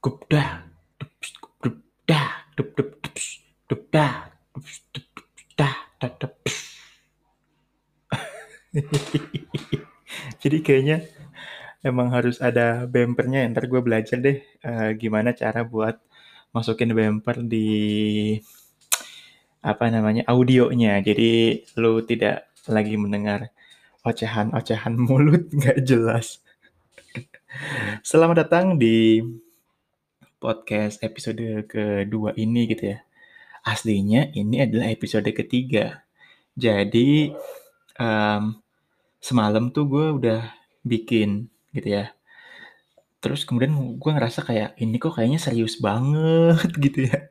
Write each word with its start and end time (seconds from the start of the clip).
Gup 0.00 0.24
dah, 0.32 0.64
dup, 0.96 1.12
dup, 1.60 1.76
dah, 2.08 2.48
dup, 2.56 2.72
dup, 2.72 2.88
dup, 3.04 3.20
dup, 3.68 3.82
dah, 3.92 4.32
dup, 4.56 4.64
dup, 4.96 5.04
dup, 5.12 5.28
dah, 5.60 5.76
dah, 6.00 6.12
dup. 6.16 6.32
Jadi 10.40 10.56
kayaknya 10.64 11.04
emang 11.84 12.08
harus 12.16 12.40
ada 12.40 12.88
bumpernya. 12.88 13.44
Ntar 13.52 13.68
gue 13.68 13.80
belajar 13.84 14.16
deh 14.24 14.40
uh, 14.64 14.96
gimana 14.96 15.36
cara 15.36 15.68
buat 15.68 16.00
masukin 16.56 16.96
bumper 16.96 17.44
di 17.44 17.68
apa 19.60 19.84
namanya 19.92 20.24
audionya. 20.32 20.96
Jadi 21.04 21.60
lu 21.76 22.00
tidak 22.08 22.48
lagi 22.72 22.96
mendengar 22.96 23.52
ocehan-ocehan 24.00 24.96
mulut 25.04 25.44
nggak 25.52 25.84
jelas. 25.84 26.40
Selamat 28.00 28.48
datang 28.48 28.80
di 28.80 29.20
podcast 30.40 31.04
episode 31.04 31.68
kedua 31.68 32.32
ini 32.34 32.64
gitu 32.72 32.96
ya. 32.96 32.98
Aslinya 33.62 34.32
ini 34.32 34.64
adalah 34.64 34.88
episode 34.88 35.28
ketiga. 35.36 36.02
Jadi 36.56 37.30
um, 38.00 38.56
semalam 39.20 39.68
tuh 39.68 39.84
gue 39.86 40.06
udah 40.16 40.40
bikin 40.82 41.52
gitu 41.76 42.00
ya. 42.00 42.16
Terus 43.20 43.44
kemudian 43.44 44.00
gue 44.00 44.10
ngerasa 44.10 44.40
kayak 44.48 44.80
ini 44.80 44.96
kok 44.96 45.20
kayaknya 45.20 45.38
serius 45.38 45.76
banget 45.76 46.72
gitu 46.88 47.06
ya. 47.12 47.28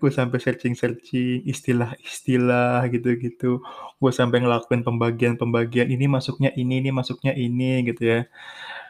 gue 0.00 0.08
sampai 0.08 0.40
searching-searching 0.40 1.44
istilah-istilah 1.44 2.86
gitu-gitu. 2.88 3.60
Gue 4.00 4.12
sampai 4.14 4.40
ngelakuin 4.40 4.86
pembagian-pembagian 4.86 5.90
ini 5.92 6.06
masuknya 6.08 6.48
ini, 6.56 6.80
ini 6.80 6.90
masuknya 6.94 7.36
ini 7.36 7.84
gitu 7.84 8.02
ya 8.08 8.20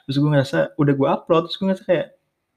terus 0.05 0.17
gue 0.21 0.31
ngerasa 0.31 0.59
udah 0.81 0.95
gue 0.97 1.09
upload 1.09 1.43
terus 1.49 1.57
gue 1.59 1.67
ngerasa 1.71 1.85
kayak 1.87 2.09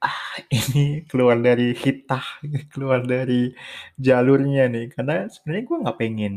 ah 0.03 0.35
ini 0.51 1.07
keluar 1.07 1.39
dari 1.39 1.71
hitah 1.71 2.43
keluar 2.75 3.01
dari 3.07 3.55
jalurnya 3.95 4.67
nih. 4.67 4.91
Karena 4.93 5.25
sebenarnya 5.31 5.63
gue 5.69 5.77
nggak 5.87 5.97
pengen 6.01 6.35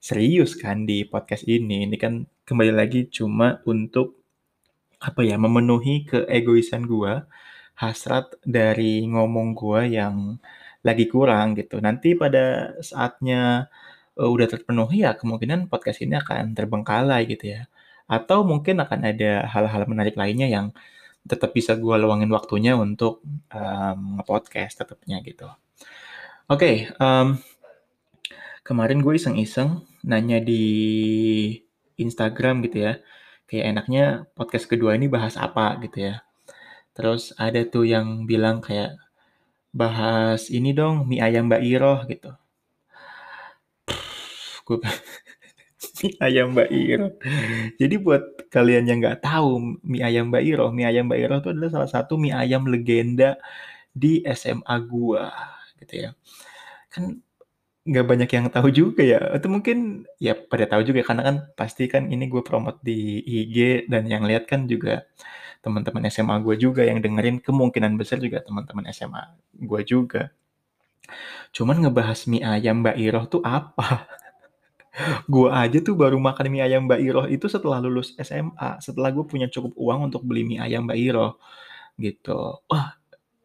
serius 0.00 0.56
kan 0.56 0.88
di 0.88 1.04
podcast 1.04 1.44
ini. 1.44 1.84
Ini 1.86 1.96
kan 2.00 2.24
kembali 2.48 2.72
lagi 2.72 3.00
cuma 3.12 3.60
untuk 3.68 4.24
apa 5.04 5.20
ya 5.20 5.36
memenuhi 5.36 6.08
keegoisan 6.08 6.88
gue 6.88 7.12
hasrat 7.76 8.26
dari 8.40 9.04
ngomong 9.04 9.52
gue 9.52 9.80
yang 10.00 10.40
lagi 10.86 11.04
kurang 11.12 11.56
gitu. 11.60 11.76
Nanti 11.84 12.16
pada 12.16 12.72
saatnya 12.80 13.68
uh, 14.18 14.30
udah 14.30 14.46
terpenuhi 14.48 15.04
ya 15.04 15.12
kemungkinan 15.18 15.68
podcast 15.68 16.00
ini 16.04 16.16
akan 16.18 16.56
terbengkalai 16.56 17.28
gitu 17.28 17.52
ya 17.56 17.62
atau 18.04 18.44
mungkin 18.44 18.80
akan 18.84 19.00
ada 19.08 19.48
hal-hal 19.48 19.88
menarik 19.88 20.14
lainnya 20.14 20.48
yang 20.48 20.66
tetap 21.24 21.56
bisa 21.56 21.72
gue 21.76 21.96
luangin 21.96 22.28
waktunya 22.28 22.76
untuk 22.76 23.24
um, 23.48 24.20
nge-podcast 24.20 24.84
tetapnya 24.84 25.24
gitu. 25.24 25.48
Oke, 26.44 26.60
okay, 26.60 26.76
um, 27.00 27.40
kemarin 28.60 29.00
gue 29.00 29.16
iseng-iseng 29.16 29.88
nanya 30.04 30.44
di 30.44 30.64
Instagram 31.96 32.60
gitu 32.68 32.84
ya, 32.84 32.92
kayak 33.48 33.64
enaknya 33.72 34.04
podcast 34.36 34.68
kedua 34.68 34.92
ini 35.00 35.08
bahas 35.08 35.40
apa 35.40 35.80
gitu 35.80 36.12
ya. 36.12 36.14
Terus 36.92 37.32
ada 37.40 37.64
tuh 37.64 37.88
yang 37.88 38.28
bilang 38.28 38.60
kayak 38.60 39.00
bahas 39.74 40.52
ini 40.52 40.70
dong 40.76 41.08
mie 41.10 41.18
ayam 41.24 41.50
Mbak 41.50 41.62
Iroh 41.64 41.98
gitu. 42.06 42.30
Gue 44.68 44.78
mie 46.04 46.12
ayam 46.26 46.52
Mbak 46.52 46.68
Iro. 46.68 47.08
Jadi 47.80 47.94
buat 47.96 48.24
kalian 48.52 48.84
yang 48.84 48.98
nggak 49.00 49.24
tahu 49.24 49.80
mie 49.80 50.04
ayam 50.04 50.28
Mbak 50.28 50.44
Iro, 50.44 50.66
mie 50.68 50.84
ayam 50.84 51.08
Mbak 51.08 51.18
Iro 51.24 51.34
itu 51.40 51.48
adalah 51.56 51.70
salah 51.72 51.90
satu 51.90 52.20
mie 52.20 52.36
ayam 52.36 52.68
legenda 52.68 53.40
di 53.96 54.20
SMA 54.28 54.76
gua, 54.84 55.32
gitu 55.80 55.94
ya. 56.04 56.10
Kan 56.92 57.24
nggak 57.84 58.06
banyak 58.08 58.30
yang 58.32 58.46
tahu 58.52 58.68
juga 58.72 59.02
ya. 59.04 59.20
Atau 59.32 59.48
mungkin 59.48 60.04
ya 60.20 60.36
pada 60.36 60.68
tahu 60.68 60.84
juga 60.84 61.00
karena 61.04 61.22
kan 61.24 61.36
pasti 61.56 61.88
kan 61.88 62.08
ini 62.12 62.28
gue 62.28 62.40
promote 62.44 62.80
di 62.84 63.20
IG 63.24 63.88
dan 63.88 64.08
yang 64.08 64.24
lihat 64.28 64.48
kan 64.48 64.68
juga 64.68 65.04
teman-teman 65.64 66.04
SMA 66.12 66.44
gue 66.44 66.56
juga 66.60 66.84
yang 66.84 67.00
dengerin 67.00 67.40
kemungkinan 67.40 67.96
besar 67.96 68.20
juga 68.20 68.44
teman-teman 68.44 68.84
SMA 68.92 69.22
gue 69.64 69.80
juga. 69.84 70.32
Cuman 71.52 71.84
ngebahas 71.84 72.24
mie 72.28 72.44
ayam 72.44 72.80
Mbak 72.80 72.96
Iro 73.00 73.22
tuh 73.28 73.42
apa? 73.44 74.08
Gua 75.26 75.66
aja 75.66 75.78
tuh 75.82 75.98
baru 75.98 76.22
makan 76.22 76.46
mie 76.54 76.62
ayam 76.62 76.86
Mbak 76.86 77.00
Iroh 77.02 77.26
itu 77.26 77.50
setelah 77.50 77.82
lulus 77.82 78.14
SMA, 78.14 78.78
setelah 78.78 79.10
gue 79.10 79.26
punya 79.26 79.50
cukup 79.50 79.74
uang 79.74 80.10
untuk 80.10 80.22
beli 80.22 80.46
mie 80.46 80.62
ayam 80.62 80.86
Mbak 80.86 80.98
Iroh, 80.98 81.32
gitu. 81.98 82.62
Wah, 82.70 82.94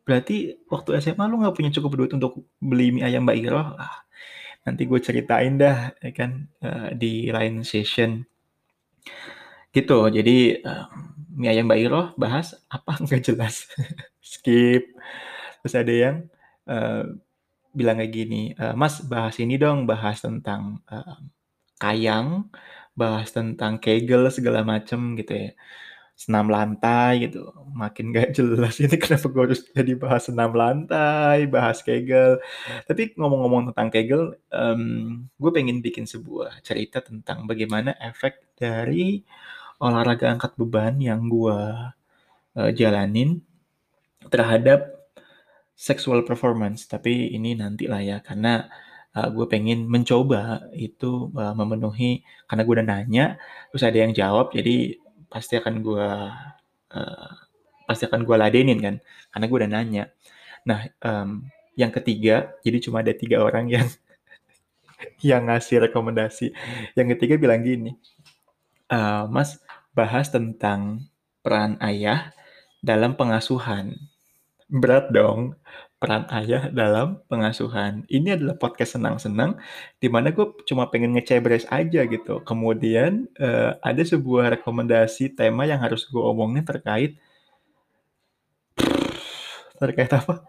berarti 0.05 0.61
waktu 0.69 1.01
SMA 1.01 1.25
lu 1.25 1.41
nggak 1.41 1.55
punya 1.57 1.71
cukup 1.73 1.91
duit 1.97 2.11
untuk 2.13 2.45
beli 2.61 2.93
mie 2.93 3.05
ayam 3.05 3.25
Mbak 3.25 3.37
Iroh? 3.41 3.65
Ah, 3.81 4.05
nanti 4.61 4.85
gue 4.85 4.99
ceritain 5.01 5.57
dah, 5.57 5.89
ya 5.97 6.11
kan, 6.13 6.45
uh, 6.61 6.93
di 6.93 7.33
lain 7.33 7.65
session. 7.65 8.21
Gitu, 9.73 9.99
jadi 10.13 10.37
uh, 10.61 10.85
mie 11.33 11.49
ayam 11.49 11.65
Mbak 11.65 11.79
Iroh 11.81 12.07
bahas 12.13 12.53
apa 12.69 12.93
nggak 13.09 13.25
jelas, 13.25 13.65
skip. 14.21 14.85
Terus 15.65 15.73
ada 15.73 15.93
yang 15.93 16.15
uh, 16.69 17.09
bilang 17.73 17.97
kayak 17.97 18.13
gini, 18.13 18.53
uh, 18.53 18.77
Mas 18.77 19.01
bahas 19.01 19.33
ini 19.41 19.57
dong, 19.57 19.89
bahas 19.89 20.21
tentang 20.21 20.77
kayang, 21.81 22.51
bahas 22.99 23.31
tentang 23.31 23.79
kegel 23.79 24.27
segala 24.29 24.61
macem 24.67 25.15
gitu 25.15 25.31
ya. 25.31 25.51
Senam 26.19 26.51
lantai 26.51 27.31
gitu, 27.31 27.47
makin 27.71 28.11
gak 28.11 28.33
jelas 28.37 28.75
ini 28.83 28.99
kenapa 28.99 29.31
gue 29.31 29.43
harus 29.47 29.63
jadi 29.71 29.93
bahas 29.95 30.27
senam 30.27 30.51
lantai, 30.51 31.47
bahas 31.47 31.79
kegel. 31.79 32.43
Tapi 32.83 33.15
ngomong-ngomong 33.15 33.71
tentang 33.71 33.87
kegel, 33.87 34.23
um, 34.51 35.23
gue 35.39 35.51
pengen 35.55 35.79
bikin 35.79 36.03
sebuah 36.03 36.59
cerita 36.67 36.99
tentang 36.99 37.47
bagaimana 37.47 37.95
efek 38.03 38.51
dari 38.59 39.23
olahraga 39.79 40.27
angkat 40.35 40.59
beban 40.59 40.99
yang 40.99 41.31
gue 41.31 41.59
uh, 42.59 42.71
jalanin 42.75 43.39
terhadap 44.27 44.91
sexual 45.79 46.27
performance. 46.27 46.83
Tapi 46.83 47.31
ini 47.31 47.55
nanti 47.55 47.87
lah 47.87 48.03
ya, 48.03 48.19
karena 48.19 48.67
uh, 49.19 49.27
gue 49.35 49.45
pengen 49.51 49.83
mencoba 49.91 50.63
itu 50.71 51.27
uh, 51.35 51.51
memenuhi 51.51 52.23
karena 52.47 52.61
gue 52.63 52.73
udah 52.79 52.87
nanya 52.87 53.25
terus 53.69 53.83
ada 53.83 53.97
yang 53.99 54.15
jawab 54.15 54.55
jadi 54.55 54.95
pasti 55.27 55.59
akan 55.59 55.75
gue 55.83 56.07
uh, 56.95 57.29
pasti 57.85 58.07
akan 58.07 58.23
gue 58.23 58.35
ladenin 58.39 58.79
kan 58.79 58.95
karena 59.35 59.45
gue 59.45 59.57
udah 59.59 59.71
nanya. 59.71 60.03
Nah 60.63 60.87
um, 61.03 61.43
yang 61.75 61.91
ketiga 61.91 62.55
jadi 62.63 62.77
cuma 62.79 63.03
ada 63.03 63.11
tiga 63.11 63.43
orang 63.43 63.67
yang 63.67 63.87
yang 65.29 65.51
ngasih 65.51 65.89
rekomendasi. 65.89 66.55
Yang 66.95 67.07
ketiga 67.17 67.35
bilang 67.35 67.61
gini 67.61 67.99
uh, 68.89 69.27
mas 69.29 69.61
bahas 69.93 70.31
tentang 70.31 71.05
peran 71.43 71.75
ayah 71.83 72.31
dalam 72.81 73.13
pengasuhan. 73.13 73.95
Berat 74.69 75.09
dong 75.09 75.57
peran 75.99 76.23
ayah 76.31 76.71
dalam 76.71 77.19
pengasuhan. 77.27 78.07
Ini 78.07 78.39
adalah 78.39 78.55
podcast 78.55 78.95
senang-senang, 78.95 79.59
di 79.99 80.07
mana 80.07 80.31
gue 80.31 80.47
cuma 80.63 80.87
pengen 80.87 81.11
ngecebres 81.13 81.67
aja 81.67 82.07
gitu. 82.07 82.39
Kemudian 82.47 83.27
uh, 83.35 83.75
ada 83.83 83.99
sebuah 83.99 84.59
rekomendasi 84.59 85.35
tema 85.35 85.67
yang 85.67 85.83
harus 85.83 86.07
gue 86.07 86.23
omongin 86.23 86.63
terkait 86.63 87.19
terkait 89.75 90.11
apa? 90.15 90.43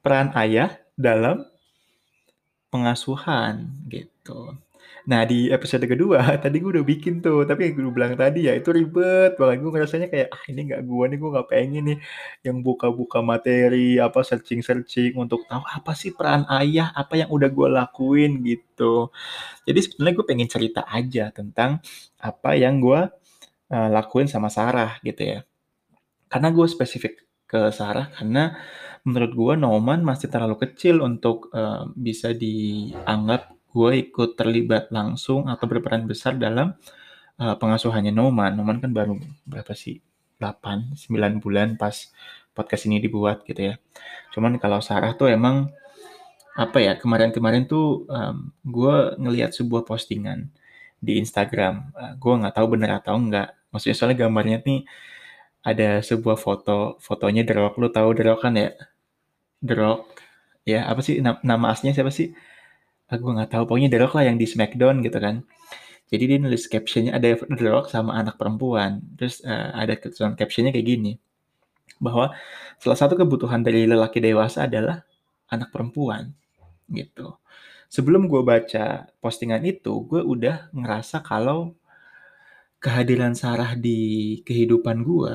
Peran 0.00 0.32
ayah 0.32 0.80
dalam 0.96 1.44
pengasuhan 2.72 3.68
gitu. 3.92 4.56
Nah 5.06 5.22
di 5.22 5.46
episode 5.54 5.86
kedua 5.86 6.18
tadi 6.42 6.58
gue 6.58 6.70
udah 6.74 6.86
bikin 6.86 7.22
tuh, 7.22 7.46
tapi 7.46 7.70
yang 7.70 7.74
gue 7.78 7.94
bilang 7.94 8.14
tadi 8.18 8.50
ya 8.50 8.52
itu 8.58 8.74
ribet 8.74 9.38
banget. 9.38 9.56
Gue 9.62 9.70
ngerasanya 9.74 10.08
kayak 10.10 10.28
ah 10.34 10.42
ini 10.50 10.60
nggak 10.66 10.82
gue 10.82 11.04
nih, 11.06 11.18
gue 11.22 11.30
nggak 11.30 11.48
pengen 11.48 11.84
nih 11.94 11.98
yang 12.46 12.56
buka-buka 12.66 13.18
materi 13.22 14.02
apa 14.02 14.20
searching-searching 14.26 15.14
untuk 15.14 15.46
tahu 15.46 15.62
apa 15.62 15.92
sih 15.94 16.10
peran 16.10 16.42
ayah, 16.50 16.90
apa 16.90 17.22
yang 17.22 17.30
udah 17.30 17.48
gue 17.50 17.68
lakuin 17.70 18.42
gitu. 18.42 19.14
Jadi 19.66 19.78
sebenarnya 19.86 20.14
gue 20.18 20.26
pengen 20.26 20.48
cerita 20.50 20.82
aja 20.90 21.30
tentang 21.30 21.78
apa 22.18 22.50
yang 22.58 22.82
gue 22.82 23.00
uh, 23.70 23.88
lakuin 23.94 24.26
sama 24.26 24.50
Sarah 24.50 24.98
gitu 25.06 25.22
ya. 25.22 25.40
Karena 26.26 26.50
gue 26.50 26.66
spesifik 26.66 27.22
ke 27.46 27.70
Sarah 27.70 28.10
karena 28.10 28.58
menurut 29.06 29.32
gue 29.38 29.54
Noman 29.54 30.02
masih 30.02 30.26
terlalu 30.26 30.58
kecil 30.66 30.98
untuk 30.98 31.46
uh, 31.54 31.86
bisa 31.94 32.34
dianggap 32.34 33.55
gue 33.76 33.90
ikut 34.08 34.30
terlibat 34.40 34.88
langsung 34.88 35.52
atau 35.52 35.64
berperan 35.68 36.08
besar 36.08 36.40
dalam 36.40 36.72
uh, 37.36 37.54
pengasuhannya 37.60 38.12
Noman. 38.12 38.56
Noman 38.56 38.80
kan 38.80 38.90
baru 38.96 39.20
berapa 39.44 39.76
sih? 39.76 40.00
8, 40.40 40.96
9 40.96 41.40
bulan 41.44 41.76
pas 41.80 42.12
podcast 42.56 42.88
ini 42.88 43.00
dibuat 43.00 43.44
gitu 43.44 43.72
ya. 43.72 43.74
Cuman 44.32 44.56
kalau 44.56 44.80
Sarah 44.80 45.12
tuh 45.16 45.28
emang 45.32 45.68
apa 46.56 46.80
ya 46.80 46.96
kemarin-kemarin 46.96 47.68
tuh 47.68 48.08
um, 48.08 48.48
gue 48.64 48.96
ngelihat 49.20 49.52
sebuah 49.52 49.84
postingan 49.84 50.48
di 51.00 51.20
Instagram. 51.20 51.92
Uh, 51.92 52.12
gue 52.16 52.32
nggak 52.32 52.54
tahu 52.56 52.66
bener 52.72 52.96
atau 52.96 53.16
enggak. 53.20 53.52
Maksudnya 53.72 53.96
soalnya 53.96 54.18
gambarnya 54.24 54.64
nih 54.64 54.80
ada 55.60 56.00
sebuah 56.00 56.40
foto, 56.40 56.96
fotonya 57.00 57.44
The 57.44 57.54
Rock. 57.60 57.74
Lu 57.76 57.88
tahu 57.92 58.16
The 58.16 58.24
Rock 58.32 58.40
kan 58.44 58.54
ya? 58.56 58.72
The 59.60 59.74
Rock. 59.76 60.00
Ya, 60.66 60.88
apa 60.88 61.00
sih 61.04 61.20
na- 61.20 61.40
nama 61.44 61.72
aslinya 61.72 61.94
siapa 61.96 62.12
sih? 62.12 62.32
Aku 63.06 63.30
nggak 63.30 63.54
tahu. 63.54 63.62
Pokoknya 63.70 63.90
The 63.92 63.98
Rock 64.02 64.18
lah 64.18 64.24
yang 64.26 64.36
di 64.38 64.46
Smackdown 64.46 65.02
gitu 65.06 65.18
kan. 65.22 65.46
Jadi 66.06 66.22
dia 66.26 66.38
nulis 66.38 66.70
captionnya 66.70 67.18
ada 67.18 67.34
The 67.38 67.66
Rock 67.70 67.90
sama 67.90 68.18
anak 68.18 68.38
perempuan. 68.38 69.02
Terus 69.14 69.42
uh, 69.46 69.74
ada 69.74 69.94
tulisan 69.98 70.34
captionnya 70.34 70.74
kayak 70.74 70.86
gini. 70.86 71.12
Bahwa 72.02 72.34
salah 72.82 72.98
satu 72.98 73.14
kebutuhan 73.14 73.62
dari 73.62 73.86
lelaki 73.86 74.18
dewasa 74.18 74.66
adalah 74.66 75.06
anak 75.50 75.70
perempuan. 75.70 76.34
Gitu. 76.90 77.34
Sebelum 77.86 78.26
gue 78.26 78.42
baca 78.42 79.06
postingan 79.22 79.62
itu, 79.62 80.02
gue 80.10 80.18
udah 80.18 80.70
ngerasa 80.74 81.22
kalau 81.22 81.78
kehadiran 82.82 83.34
Sarah 83.38 83.78
di 83.78 84.42
kehidupan 84.42 85.06
gue, 85.06 85.34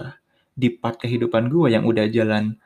di 0.52 0.68
part 0.72 1.00
kehidupan 1.00 1.48
gue 1.48 1.72
yang 1.72 1.88
udah 1.88 2.06
jalan, 2.12 2.60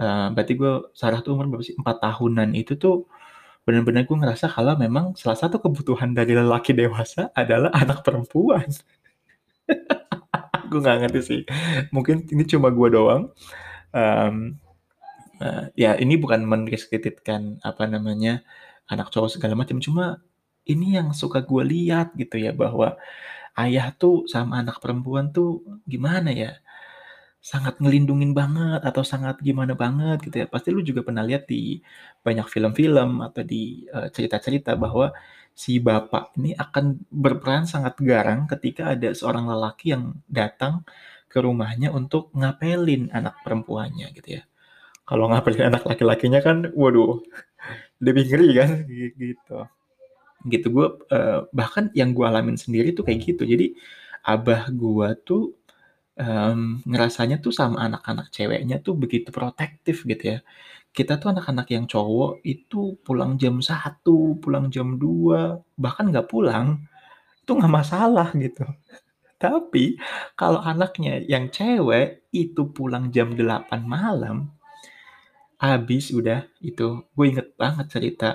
uh, 0.00 0.32
berarti 0.32 0.52
gue 0.56 0.72
Sarah 0.96 1.20
tuh 1.20 1.36
umur 1.36 1.52
berapa 1.52 1.64
sih? 1.64 1.76
4 1.76 1.84
tahunan 1.84 2.48
itu 2.56 2.80
tuh 2.80 3.04
benar-benar 3.70 4.02
gue 4.10 4.18
ngerasa 4.18 4.50
kalau 4.50 4.74
memang 4.74 5.14
salah 5.14 5.38
satu 5.38 5.62
kebutuhan 5.62 6.10
dari 6.10 6.34
lelaki 6.34 6.74
dewasa 6.74 7.30
adalah 7.38 7.70
anak 7.70 8.02
perempuan. 8.02 8.66
gue 10.70 10.80
nggak 10.82 10.98
ngerti 11.06 11.20
sih. 11.22 11.40
Mungkin 11.94 12.26
ini 12.34 12.42
cuma 12.50 12.74
gue 12.74 12.88
doang. 12.90 13.30
Um, 13.94 14.58
uh, 15.38 15.70
ya 15.78 15.94
ini 15.94 16.18
bukan 16.18 16.42
mendiskreditkan 16.42 17.62
apa 17.62 17.86
namanya 17.86 18.42
anak 18.90 19.14
cowok 19.14 19.38
segala 19.38 19.54
macam. 19.54 19.78
Cuma 19.78 20.18
ini 20.66 20.98
yang 20.98 21.14
suka 21.14 21.46
gue 21.46 21.62
lihat 21.62 22.18
gitu 22.18 22.42
ya 22.42 22.50
bahwa 22.50 22.98
ayah 23.54 23.94
tuh 23.94 24.26
sama 24.26 24.58
anak 24.66 24.82
perempuan 24.82 25.30
tuh 25.30 25.62
gimana 25.86 26.34
ya 26.34 26.58
sangat 27.40 27.80
ngelindungin 27.80 28.36
banget 28.36 28.84
atau 28.84 29.00
sangat 29.00 29.40
gimana 29.40 29.72
banget 29.72 30.20
gitu 30.28 30.36
ya. 30.44 30.46
Pasti 30.46 30.68
lu 30.70 30.84
juga 30.84 31.00
pernah 31.00 31.24
lihat 31.24 31.48
di 31.48 31.80
banyak 32.20 32.46
film-film 32.52 33.24
atau 33.24 33.42
di 33.42 33.88
uh, 33.88 34.12
cerita-cerita 34.12 34.76
bahwa 34.76 35.08
si 35.56 35.80
bapak 35.80 36.36
ini 36.36 36.52
akan 36.56 37.00
berperan 37.08 37.64
sangat 37.64 37.96
garang 38.04 38.44
ketika 38.48 38.92
ada 38.92 39.12
seorang 39.16 39.48
lelaki 39.48 39.96
yang 39.96 40.20
datang 40.28 40.84
ke 41.32 41.38
rumahnya 41.40 41.92
untuk 41.92 42.28
ngapelin 42.36 43.08
anak 43.12 43.40
perempuannya 43.40 44.12
gitu 44.12 44.40
ya. 44.40 44.42
Kalau 45.08 45.32
ngapelin 45.32 45.72
anak 45.72 45.82
laki-lakinya 45.88 46.40
kan 46.44 46.68
waduh 46.76 47.24
lebih 48.04 48.28
ngeri 48.28 48.48
kan? 48.52 48.70
Gitu. 49.16 49.58
Gitu 50.44 50.66
gue 50.68 50.86
uh, 51.08 51.48
bahkan 51.56 51.88
yang 51.96 52.12
gue 52.12 52.24
alamin 52.28 52.60
sendiri 52.60 52.92
tuh 52.92 53.08
kayak 53.08 53.32
gitu. 53.32 53.48
Jadi 53.48 53.76
abah 54.20 54.68
gue 54.68 55.08
tuh 55.24 55.56
um, 56.20 56.84
ngerasanya 56.84 57.40
tuh 57.40 57.52
sama 57.54 57.88
anak-anak 57.88 58.28
ceweknya 58.34 58.76
tuh 58.84 58.94
begitu 59.00 59.32
protektif 59.32 60.04
gitu 60.04 60.36
ya. 60.36 60.38
Kita 60.92 61.16
tuh 61.22 61.32
anak-anak 61.32 61.66
yang 61.70 61.86
cowok 61.86 62.42
itu 62.44 62.98
pulang 63.06 63.38
jam 63.40 63.62
1, 63.62 64.04
pulang 64.42 64.66
jam 64.68 64.98
2, 64.98 65.78
bahkan 65.78 66.10
nggak 66.10 66.28
pulang, 66.28 66.82
itu 67.42 67.50
nggak 67.56 67.72
masalah 67.72 68.28
gitu. 68.36 68.66
Tapi 69.40 69.96
kalau 70.36 70.60
anaknya 70.60 71.22
yang 71.24 71.48
cewek 71.48 72.28
itu 72.34 72.62
pulang 72.76 73.08
jam 73.14 73.32
8 73.32 73.80
malam, 73.86 74.52
habis 75.56 76.12
udah 76.12 76.44
itu. 76.60 77.04
Gue 77.16 77.26
inget 77.32 77.54
banget 77.56 77.86
cerita 77.92 78.28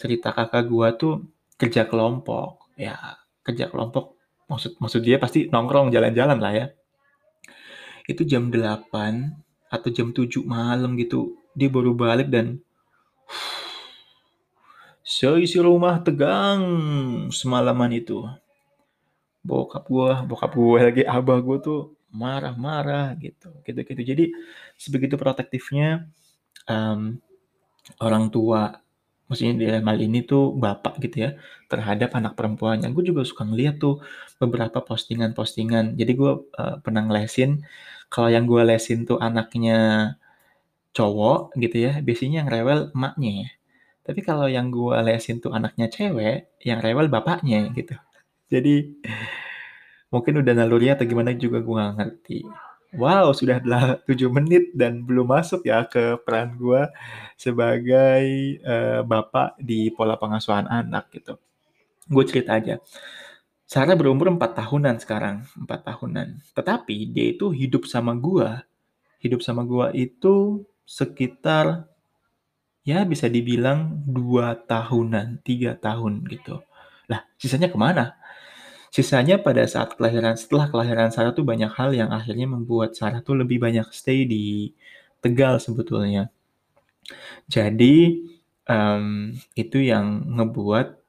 cerita 0.00 0.34
kakak 0.34 0.64
gue 0.66 0.88
tuh 0.98 1.14
kerja 1.60 1.86
kelompok. 1.86 2.72
Ya 2.74 2.96
kerja 3.46 3.68
kelompok 3.70 4.16
maksud 4.50 4.78
maksud 4.78 5.02
dia 5.06 5.16
pasti 5.22 5.48
nongkrong 5.48 5.90
jalan-jalan 5.94 6.38
lah 6.38 6.52
ya 6.54 6.66
itu 8.12 8.22
jam 8.28 8.52
8 8.52 8.92
atau 9.72 9.88
jam 9.88 10.12
7 10.12 10.44
malam 10.44 10.94
gitu. 11.00 11.36
Dia 11.56 11.68
baru 11.72 11.96
balik 11.96 12.28
dan 12.28 12.60
seisi 15.00 15.58
rumah 15.58 16.00
tegang 16.04 16.62
semalaman 17.32 17.92
itu. 17.96 18.24
Bokap 19.42 19.90
gua 19.90 20.22
bokap 20.22 20.52
gua 20.54 20.78
lagi 20.92 21.02
abah 21.02 21.38
gua 21.42 21.58
tuh 21.58 21.80
marah-marah 22.12 23.16
gitu 23.16 23.48
gitu 23.64 23.80
gitu 23.88 24.02
jadi 24.04 24.24
sebegitu 24.76 25.16
protektifnya 25.16 26.12
um, 26.68 27.16
orang 27.98 28.28
tua 28.28 28.82
maksudnya 29.26 29.54
di 29.56 29.64
dalam 29.64 29.88
hal 29.88 29.98
ini 29.98 30.28
tuh 30.28 30.52
bapak 30.52 31.00
gitu 31.00 31.24
ya 31.24 31.30
terhadap 31.72 32.12
anak 32.12 32.36
perempuannya. 32.36 32.92
Gue 32.92 33.08
juga 33.08 33.24
suka 33.24 33.48
ngeliat 33.48 33.80
tuh 33.80 34.04
beberapa 34.36 34.84
postingan-postingan. 34.84 35.96
Jadi 35.96 36.12
gue 36.12 36.32
uh, 36.52 36.76
pernah 36.84 37.08
ngelesin 37.08 37.64
kalau 38.12 38.28
yang 38.28 38.44
gue 38.44 38.62
lesin 38.68 39.08
tuh 39.08 39.16
anaknya 39.16 39.76
cowok 40.92 41.56
gitu 41.56 41.76
ya 41.88 41.92
biasanya 42.04 42.44
yang 42.44 42.50
rewel 42.52 42.80
emaknya 42.92 43.48
tapi 44.04 44.20
kalau 44.20 44.46
yang 44.52 44.68
gue 44.68 44.92
lesin 45.08 45.40
tuh 45.40 45.56
anaknya 45.56 45.88
cewek 45.88 46.52
yang 46.60 46.84
rewel 46.84 47.08
bapaknya 47.08 47.72
gitu 47.72 47.96
jadi 48.52 48.92
mungkin 50.12 50.44
udah 50.44 50.52
naluri 50.52 50.92
atau 50.92 51.08
gimana 51.08 51.32
juga 51.32 51.64
gue 51.64 51.74
gak 51.80 51.96
ngerti 51.96 52.38
Wow, 52.92 53.32
sudah 53.32 53.56
7 54.04 54.04
menit 54.28 54.68
dan 54.76 55.00
belum 55.00 55.24
masuk 55.32 55.64
ya 55.64 55.88
ke 55.88 56.20
peran 56.28 56.60
gue 56.60 56.84
sebagai 57.40 58.24
uh, 58.68 59.00
bapak 59.00 59.56
di 59.56 59.88
pola 59.88 60.20
pengasuhan 60.20 60.68
anak 60.68 61.08
gitu. 61.08 61.40
Gue 62.04 62.24
cerita 62.28 62.60
aja. 62.60 62.76
Sarah 63.72 63.96
berumur 63.96 64.28
4 64.28 64.36
tahunan 64.36 65.00
sekarang, 65.00 65.48
4 65.56 65.64
tahunan. 65.64 66.44
Tetapi 66.52 67.08
dia 67.08 67.32
itu 67.32 67.48
hidup 67.56 67.88
sama 67.88 68.12
gue, 68.12 68.44
hidup 69.24 69.40
sama 69.40 69.64
gue 69.64 69.96
itu 69.96 70.60
sekitar 70.84 71.88
ya 72.84 73.08
bisa 73.08 73.32
dibilang 73.32 74.04
2 74.04 74.68
tahunan, 74.68 75.40
3 75.40 75.80
tahun 75.80 76.20
gitu. 76.28 76.60
Lah, 77.08 77.24
sisanya 77.40 77.72
ke 77.72 77.80
mana? 77.80 78.20
Sisanya 78.92 79.40
pada 79.40 79.64
saat 79.64 79.96
kelahiran, 79.96 80.36
setelah 80.36 80.68
kelahiran 80.68 81.08
Sarah 81.08 81.32
tuh 81.32 81.48
banyak 81.48 81.72
hal 81.72 81.96
yang 81.96 82.12
akhirnya 82.12 82.44
membuat 82.44 82.92
Sarah 82.92 83.24
tuh 83.24 83.40
lebih 83.40 83.56
banyak 83.56 83.88
stay 83.88 84.28
di 84.28 84.76
Tegal 85.24 85.56
sebetulnya. 85.56 86.28
Jadi 87.48 88.20
um, 88.68 89.32
itu 89.56 89.80
yang 89.80 90.28
ngebuat 90.36 91.01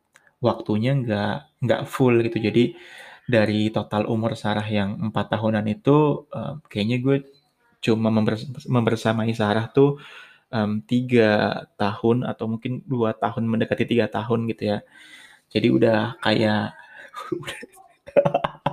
waktunya 0.43 0.91
nggak 0.99 1.63
nggak 1.63 1.81
full 1.87 2.15
gitu. 2.25 2.37
Jadi 2.43 2.75
dari 3.23 3.71
total 3.71 4.03
umur 4.11 4.35
Sarah 4.35 4.67
yang 4.67 4.99
empat 5.11 5.31
tahunan 5.31 5.65
itu 5.71 6.27
um, 6.27 6.59
kayaknya 6.67 6.97
gue 6.99 7.17
cuma 7.83 8.09
members 8.11 8.43
membersamai 8.67 9.31
Sarah 9.35 9.71
tuh 9.71 9.99
um, 10.51 10.83
tiga 10.83 11.63
tahun 11.79 12.27
atau 12.27 12.45
mungkin 12.51 12.83
dua 12.83 13.15
tahun 13.15 13.47
mendekati 13.47 13.85
tiga 13.87 14.07
tahun 14.11 14.47
gitu 14.51 14.63
ya. 14.75 14.79
Jadi 15.53 15.67
udah 15.71 16.19
kayak 16.19 16.75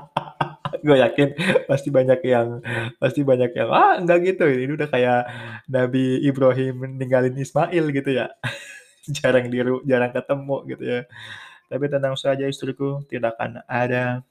gue 0.84 0.96
yakin 0.96 1.28
pasti 1.68 1.88
banyak 1.92 2.20
yang 2.24 2.48
pasti 2.96 3.20
banyak 3.20 3.52
yang 3.52 3.68
ah 3.68 4.00
enggak 4.00 4.18
gitu 4.32 4.48
ini 4.48 4.72
udah 4.74 4.88
kayak 4.88 5.20
Nabi 5.68 6.24
Ibrahim 6.24 6.96
ninggalin 6.96 7.36
Ismail 7.36 7.84
gitu 7.92 8.10
ya 8.16 8.32
jarang 9.20 9.52
diru 9.52 9.84
jarang 9.84 10.12
ketemu 10.14 10.56
gitu 10.72 10.84
ya 10.84 11.00
tapi 11.70 11.86
tenang 11.86 12.18
saja 12.18 12.50
istriku 12.50 13.06
tidak 13.06 13.38
akan 13.38 13.62
ada 13.70 14.26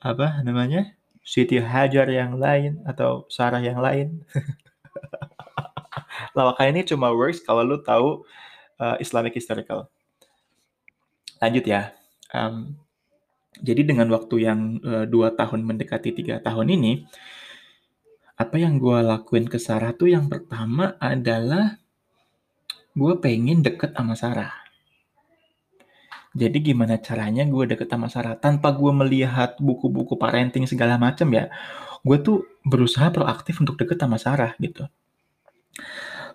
apa 0.00 0.40
namanya 0.40 0.96
Siti 1.22 1.60
Hajar 1.60 2.10
yang 2.10 2.40
lain 2.40 2.82
atau 2.82 3.28
Sarah 3.30 3.62
yang 3.62 3.78
lain. 3.78 4.26
Lawakan 6.36 6.74
ini 6.74 6.82
cuma 6.82 7.14
works 7.14 7.44
kalau 7.44 7.62
lu 7.62 7.78
tahu 7.78 8.26
uh, 8.82 8.96
Islamic 8.98 9.36
historical. 9.36 9.86
Lanjut 11.38 11.62
ya. 11.62 11.94
Um, 12.34 12.74
jadi 13.60 13.86
dengan 13.86 14.10
waktu 14.10 14.42
yang 14.42 14.82
uh, 14.82 15.04
dua 15.06 15.36
tahun 15.36 15.62
mendekati 15.62 16.10
tiga 16.10 16.42
tahun 16.42 16.74
ini, 16.74 17.06
apa 18.34 18.56
yang 18.58 18.82
gue 18.82 18.98
lakuin 19.04 19.46
ke 19.46 19.60
Sarah 19.60 19.94
tuh 19.94 20.10
yang 20.10 20.26
pertama 20.26 20.98
adalah 20.98 21.78
gue 22.96 23.14
pengen 23.22 23.62
deket 23.62 23.94
sama 23.94 24.18
Sarah. 24.18 24.61
Jadi 26.32 26.72
gimana 26.72 26.96
caranya 26.96 27.44
gue 27.44 27.64
deket 27.68 27.92
sama 27.92 28.08
Sarah 28.08 28.40
tanpa 28.40 28.72
gue 28.72 28.88
melihat 28.88 29.60
buku-buku 29.60 30.16
parenting 30.16 30.64
segala 30.64 30.96
macam 30.96 31.28
ya, 31.28 31.52
gue 32.00 32.16
tuh 32.24 32.48
berusaha 32.64 33.12
proaktif 33.12 33.60
untuk 33.60 33.76
deket 33.76 34.00
sama 34.00 34.16
Sarah 34.16 34.56
gitu. 34.56 34.88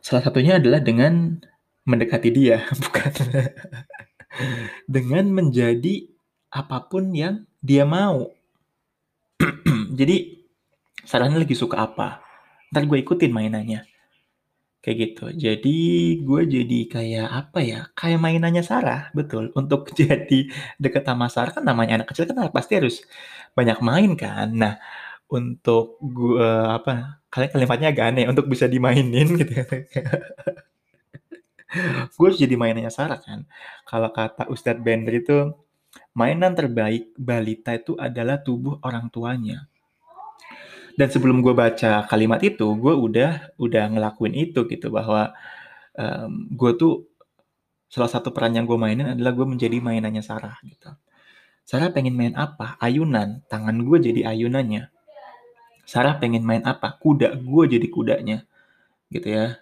Salah 0.06 0.22
satunya 0.22 0.62
adalah 0.62 0.78
dengan 0.86 1.42
mendekati 1.90 2.30
dia, 2.30 2.62
bukan 2.84 3.12
dengan 4.86 5.26
menjadi 5.34 6.06
apa 6.54 6.86
pun 6.86 7.10
yang 7.18 7.50
dia 7.66 7.82
mau. 7.84 8.30
Jadi 10.00 10.38
Sarahnya 11.08 11.40
lagi 11.40 11.56
suka 11.56 11.88
apa, 11.88 12.20
ntar 12.70 12.84
gue 12.84 13.00
ikutin 13.00 13.32
mainannya. 13.32 13.97
Kayak 14.88 15.00
gitu. 15.04 15.26
Jadi 15.36 15.78
gue 16.24 16.42
jadi 16.48 16.80
kayak 16.88 17.28
apa 17.28 17.60
ya, 17.60 17.80
kayak 17.92 18.24
mainannya 18.24 18.64
Sarah, 18.64 19.12
betul. 19.12 19.52
Untuk 19.52 19.92
jadi 20.00 20.48
deket 20.80 21.04
sama 21.04 21.28
Sarah 21.28 21.52
kan 21.52 21.68
namanya 21.68 22.00
anak 22.00 22.16
kecil 22.16 22.24
kan 22.32 22.48
pasti 22.56 22.80
harus 22.80 23.04
banyak 23.52 23.84
main 23.84 24.16
kan. 24.16 24.48
Nah, 24.56 24.80
untuk 25.28 26.00
gua 26.00 26.80
apa, 26.80 27.20
kali 27.28 27.52
kalimatnya 27.52 27.92
agak 27.92 28.16
aneh, 28.16 28.32
untuk 28.32 28.48
bisa 28.48 28.72
dimainin 28.72 29.28
gitu 29.36 29.52
ya. 29.60 29.68
Gue 32.16 32.32
jadi 32.32 32.56
mainannya 32.56 32.88
Sarah 32.88 33.20
kan. 33.20 33.44
Kalau 33.84 34.08
kata 34.16 34.48
Ustadz 34.48 34.80
Bender 34.80 35.20
itu, 35.20 35.52
mainan 36.16 36.56
terbaik 36.56 37.12
balita 37.20 37.76
itu 37.76 37.92
adalah 38.00 38.40
tubuh 38.40 38.80
orang 38.88 39.12
tuanya. 39.12 39.68
Dan 40.98 41.08
sebelum 41.14 41.46
gue 41.46 41.54
baca 41.54 42.10
kalimat 42.10 42.42
itu, 42.42 42.66
gue 42.74 42.94
udah 42.98 43.54
udah 43.62 43.84
ngelakuin 43.94 44.34
itu 44.34 44.66
gitu 44.66 44.90
bahwa 44.90 45.30
um, 45.94 46.50
gue 46.50 46.72
tuh 46.74 47.06
salah 47.88 48.10
satu 48.12 48.34
peran 48.36 48.58
yang 48.58 48.66
gue 48.68 48.76
mainin 48.76 49.14
adalah 49.16 49.32
gue 49.38 49.46
menjadi 49.46 49.78
mainannya 49.80 50.26
Sarah 50.26 50.58
gitu. 50.66 50.92
Sarah 51.68 51.92
pengen 51.92 52.16
main 52.16 52.32
apa? 52.34 52.80
Ayunan. 52.80 53.44
Tangan 53.52 53.76
gue 53.84 53.98
jadi 54.00 54.22
ayunannya. 54.32 54.88
Sarah 55.84 56.16
pengen 56.16 56.44
main 56.48 56.64
apa? 56.64 56.96
Kuda. 56.96 57.36
Gue 57.44 57.68
jadi 57.68 57.88
kudanya. 57.92 58.48
Gitu 59.12 59.28
ya. 59.36 59.60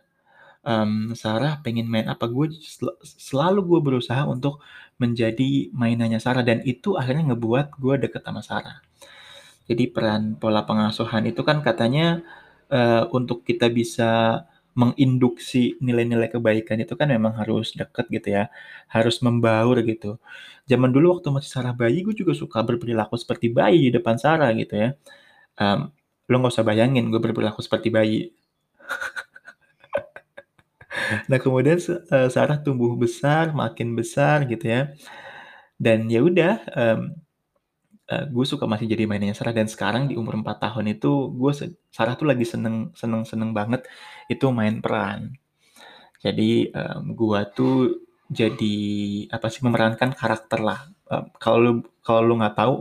Um, 0.61 1.17
Sarah 1.17 1.61
pengen 1.65 1.89
main 1.89 2.05
apa? 2.05 2.29
Gue 2.29 2.53
sel 2.61 2.93
selalu 3.01 3.65
gue 3.65 3.79
berusaha 3.81 4.21
untuk 4.29 4.61
menjadi 5.01 5.73
mainannya 5.73 6.21
Sarah. 6.21 6.45
Dan 6.45 6.61
itu 6.61 6.93
akhirnya 6.93 7.33
ngebuat 7.33 7.73
gue 7.77 7.95
deket 8.05 8.21
sama 8.21 8.41
Sarah. 8.45 8.85
Jadi 9.65 9.89
peran 9.89 10.37
pola 10.37 10.61
pengasuhan 10.69 11.25
itu 11.29 11.41
kan 11.41 11.61
katanya 11.65 12.21
uh, 12.69 13.09
untuk 13.13 13.41
kita 13.47 13.67
bisa 13.73 14.43
menginduksi 14.75 15.79
nilai-nilai 15.79 16.27
kebaikan 16.27 16.77
itu 16.83 16.93
kan 16.99 17.07
memang 17.07 17.33
harus 17.39 17.71
deket 17.79 18.05
gitu 18.11 18.27
ya, 18.35 18.51
harus 18.91 19.23
membaur 19.23 19.79
gitu. 19.87 20.19
Zaman 20.67 20.91
dulu 20.91 21.17
waktu 21.17 21.29
masih 21.31 21.49
Sarah 21.51 21.71
bayi, 21.73 22.03
gue 22.03 22.11
juga 22.17 22.35
suka 22.35 22.59
berperilaku 22.61 23.15
seperti 23.15 23.47
bayi 23.55 23.87
di 23.87 23.91
depan 23.95 24.19
Sarah 24.19 24.51
gitu 24.53 24.75
ya. 24.75 24.89
Um, 25.59 25.91
lo 26.31 26.35
nggak 26.41 26.53
usah 26.55 26.65
bayangin 26.67 27.09
gue 27.13 27.21
berperilaku 27.21 27.61
seperti 27.65 27.89
bayi. 27.93 28.19
nah 31.29 31.37
kemudian 31.41 31.77
uh, 32.11 32.29
Sarah 32.31 32.57
tumbuh 32.61 32.93
besar, 32.97 33.51
makin 33.55 33.93
besar 33.97 34.45
gitu 34.49 34.65
ya. 34.65 34.81
Dan 35.79 36.07
ya 36.11 36.21
udah, 36.23 36.53
um, 36.75 37.01
uh, 38.11 38.25
gue 38.29 38.45
suka 38.45 38.65
masih 38.69 38.85
jadi 38.91 39.03
mainnya 39.09 39.35
Sarah. 39.37 39.55
Dan 39.55 39.67
sekarang 39.71 40.09
di 40.09 40.15
umur 40.19 40.37
4 40.39 40.57
tahun 40.61 40.85
itu 40.95 41.31
gue 41.33 41.51
Sarah 41.91 42.15
tuh 42.19 42.27
lagi 42.29 42.45
seneng 42.47 42.91
seneng 42.97 43.23
seneng 43.27 43.51
banget 43.55 43.85
itu 44.31 44.45
main 44.53 44.79
peran. 44.83 45.35
Jadi 46.23 46.73
um, 46.73 47.13
gue 47.13 47.39
tuh 47.57 47.75
jadi 48.29 48.77
apa 49.29 49.47
sih 49.53 49.61
memerankan 49.65 50.11
karakter 50.17 50.59
lah. 50.61 50.79
Kalau 51.37 51.57
lu 51.61 51.71
kalau 52.01 52.21
lu 52.25 52.33
nggak 52.41 52.57
tahu 52.57 52.75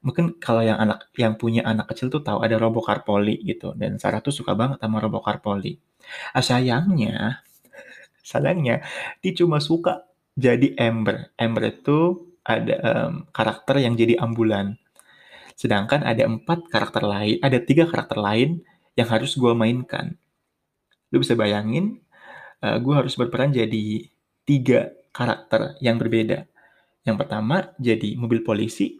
mungkin 0.00 0.36
kalau 0.40 0.64
yang 0.64 0.80
anak 0.80 1.12
yang 1.16 1.36
punya 1.36 1.60
anak 1.64 1.92
kecil 1.92 2.08
tuh 2.08 2.24
tahu 2.24 2.40
ada 2.44 2.56
Robo 2.60 2.80
Carpoli 2.84 3.40
gitu. 3.44 3.72
Dan 3.76 3.96
Sarah 4.00 4.20
tuh 4.24 4.32
suka 4.34 4.52
banget 4.56 4.80
sama 4.80 5.00
Robo 5.00 5.20
Carpoli 5.24 5.90
ah, 6.34 6.44
sayangnya 6.44 7.44
sayangnya 8.30 8.82
dia 9.22 9.32
cuma 9.36 9.58
suka 9.62 10.06
jadi 10.36 10.74
Ember 10.78 11.32
Ember 11.36 11.62
itu 11.70 12.29
ada 12.44 12.74
um, 12.80 13.12
karakter 13.30 13.82
yang 13.84 13.94
jadi 13.96 14.20
ambulan. 14.20 14.76
Sedangkan 15.56 16.00
ada 16.04 16.24
empat 16.24 16.72
karakter 16.72 17.04
lain, 17.04 17.36
ada 17.44 17.60
tiga 17.60 17.84
karakter 17.84 18.16
lain 18.16 18.64
yang 18.96 19.08
harus 19.12 19.36
gue 19.36 19.52
mainkan. 19.52 20.16
Lu 21.12 21.20
bisa 21.20 21.36
bayangin, 21.36 22.00
uh, 22.64 22.80
gue 22.80 22.94
harus 22.96 23.14
berperan 23.16 23.52
jadi 23.52 24.08
tiga 24.48 24.94
karakter 25.12 25.76
yang 25.84 26.00
berbeda. 26.00 26.48
Yang 27.04 27.16
pertama 27.26 27.72
jadi 27.76 28.16
mobil 28.16 28.40
polisi, 28.40 28.96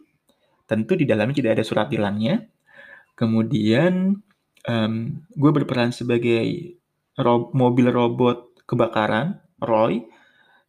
tentu 0.69 0.97
di 0.97 1.05
dalamnya 1.09 1.41
tidak 1.41 1.59
ada 1.59 1.65
surat 1.65 1.87
tilangnya. 1.89 2.45
Kemudian 3.17 4.17
um, 4.69 4.93
gue 5.33 5.51
berperan 5.53 5.93
sebagai 5.93 6.77
ro 7.17 7.49
mobil 7.53 7.89
robot 7.91 8.65
kebakaran, 8.65 9.41
Roy, 9.61 10.01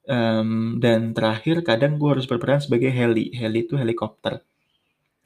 Um, 0.02 0.82
dan 0.82 1.14
terakhir 1.14 1.62
kadang 1.62 1.94
gue 1.94 2.10
harus 2.10 2.26
berperan 2.26 2.58
sebagai 2.58 2.90
heli. 2.90 3.30
Heli 3.30 3.66
itu 3.66 3.78
helikopter. 3.78 4.42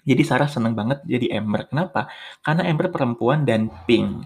Jadi 0.06 0.22
Sarah 0.22 0.46
seneng 0.46 0.78
banget 0.78 1.02
jadi 1.02 1.42
Ember. 1.42 1.66
Kenapa? 1.66 2.06
Karena 2.44 2.62
Ember 2.68 2.92
perempuan 2.94 3.42
dan 3.42 3.72
pink. 3.88 4.22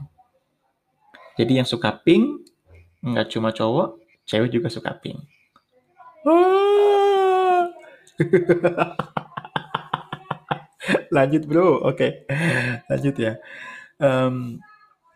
Jadi 1.40 1.56
yang 1.56 1.64
suka 1.64 1.96
pink 1.96 2.44
nggak 3.00 3.32
cuma 3.32 3.48
cowok, 3.48 3.96
cewek 4.28 4.52
juga 4.52 4.68
suka 4.68 4.92
pink. 5.00 5.24
Lanjut 11.16 11.48
bro, 11.48 11.80
oke. 11.80 11.96
Okay. 11.96 12.28
Lanjut 12.92 13.16
ya. 13.16 13.40
Um, 13.96 14.60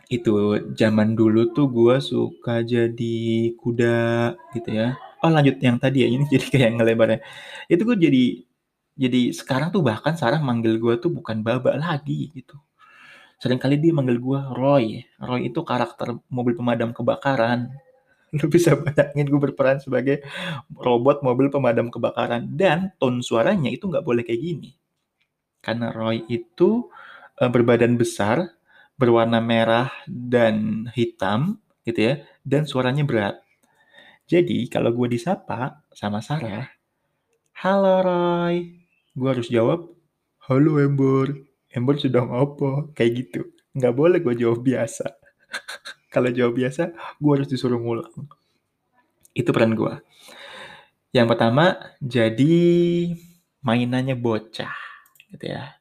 itu 0.09 0.33
zaman 0.77 1.13
dulu 1.13 1.53
tuh 1.53 1.69
gue 1.69 1.97
suka 2.01 2.65
jadi 2.65 3.53
kuda 3.57 4.33
gitu 4.53 4.71
ya 4.73 4.97
oh 5.25 5.33
lanjut 5.33 5.57
yang 5.65 5.81
tadi 5.81 6.05
ya 6.05 6.09
ini 6.13 6.25
jadi 6.35 6.47
kayak 6.53 6.71
ngelebarnya. 6.79 7.21
Itu 7.73 7.83
gue 7.89 7.97
jadi 7.97 8.25
jadi 8.95 9.21
sekarang 9.35 9.75
tuh 9.75 9.83
bahkan 9.83 10.15
Sarah 10.15 10.39
manggil 10.39 10.79
gue 10.79 10.95
tuh 11.01 11.11
bukan 11.11 11.41
Baba 11.41 11.75
lagi 11.75 12.31
gitu. 12.37 12.61
Sering 13.41 13.59
kali 13.59 13.81
dia 13.81 13.91
manggil 13.97 14.21
gue 14.21 14.41
Roy. 14.55 15.03
Roy 15.19 15.51
itu 15.51 15.61
karakter 15.65 16.15
mobil 16.31 16.55
pemadam 16.55 16.93
kebakaran. 16.95 17.73
Lu 18.39 18.47
bisa 18.53 18.77
bayangin 18.79 19.27
gue 19.27 19.41
berperan 19.41 19.79
sebagai 19.83 20.23
robot 20.77 21.25
mobil 21.27 21.49
pemadam 21.51 21.89
kebakaran. 21.91 22.55
Dan 22.55 22.95
tone 23.01 23.25
suaranya 23.25 23.73
itu 23.73 23.89
nggak 23.91 24.05
boleh 24.07 24.23
kayak 24.23 24.41
gini. 24.41 24.71
Karena 25.65 25.91
Roy 25.91 26.23
itu 26.29 26.87
uh, 27.41 27.51
berbadan 27.51 27.97
besar 27.99 28.53
berwarna 28.95 29.43
merah 29.43 29.91
dan 30.07 30.87
hitam 30.95 31.59
gitu 31.83 32.15
ya. 32.15 32.15
Dan 32.47 32.69
suaranya 32.69 33.03
berat 33.03 33.44
jadi 34.25 34.73
kalau 34.73 34.89
gue 34.97 35.13
disapa 35.13 35.85
sama 35.93 36.25
Sarah, 36.25 36.73
Halo 37.61 38.01
Roy, 38.01 38.73
gue 39.13 39.29
harus 39.29 39.53
jawab, 39.53 39.85
Halo 40.49 40.81
Ember, 40.81 41.45
Ember 41.69 42.01
sedang 42.01 42.33
apa? 42.33 42.89
Kayak 42.97 43.13
gitu. 43.21 43.41
Nggak 43.77 43.93
boleh 43.93 44.19
gue 44.25 44.35
jawab 44.41 44.65
biasa. 44.65 45.13
kalau 46.15 46.33
jawab 46.33 46.57
biasa, 46.57 46.97
gue 47.21 47.33
harus 47.37 47.49
disuruh 47.53 47.77
ngulang. 47.77 48.09
Itu 49.37 49.53
peran 49.53 49.77
gue. 49.77 49.93
Yang 51.13 51.27
pertama, 51.37 51.77
jadi 52.01 52.65
mainannya 53.61 54.17
bocah. 54.17 54.73
Gitu 55.37 55.53
ya. 55.53 55.77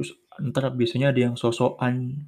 Terus 0.00 0.16
ntar 0.48 0.72
biasanya 0.72 1.12
ada 1.12 1.20
yang 1.28 1.36
sosokan 1.36 2.24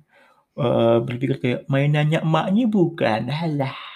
uh, 0.61 1.01
berpikir 1.01 1.41
kayak 1.41 1.61
mainannya 1.73 2.21
emaknya 2.21 2.69
bukan. 2.69 3.33
Halah 3.41 3.96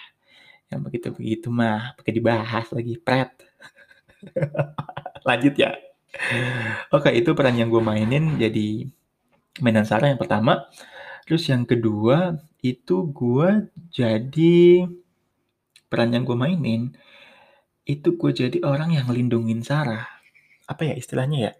yang 0.70 0.80
begitu-begitu 0.86 1.50
mah 1.50 1.98
pakai 1.98 2.12
dibahas 2.14 2.70
lagi 2.70 2.94
pret. 2.96 3.30
Lanjut 5.28 5.54
ya. 5.58 5.74
Oke 6.94 7.10
itu 7.14 7.34
peran 7.34 7.58
yang 7.58 7.68
gue 7.68 7.82
mainin. 7.82 8.38
Jadi 8.38 8.86
mainan 9.58 9.82
Sarah 9.82 10.14
yang 10.14 10.20
pertama. 10.22 10.70
Terus 11.26 11.46
yang 11.50 11.66
kedua 11.66 12.38
itu 12.62 13.10
gue 13.10 13.66
jadi 13.90 14.86
peran 15.90 16.14
yang 16.14 16.22
gue 16.22 16.38
mainin 16.38 16.94
itu 17.82 18.14
gue 18.14 18.30
jadi 18.30 18.62
orang 18.62 18.94
yang 18.94 19.10
lindungin 19.10 19.66
Sarah. 19.66 20.06
Apa 20.70 20.86
ya 20.86 20.94
istilahnya 20.94 21.50
ya? 21.50 21.52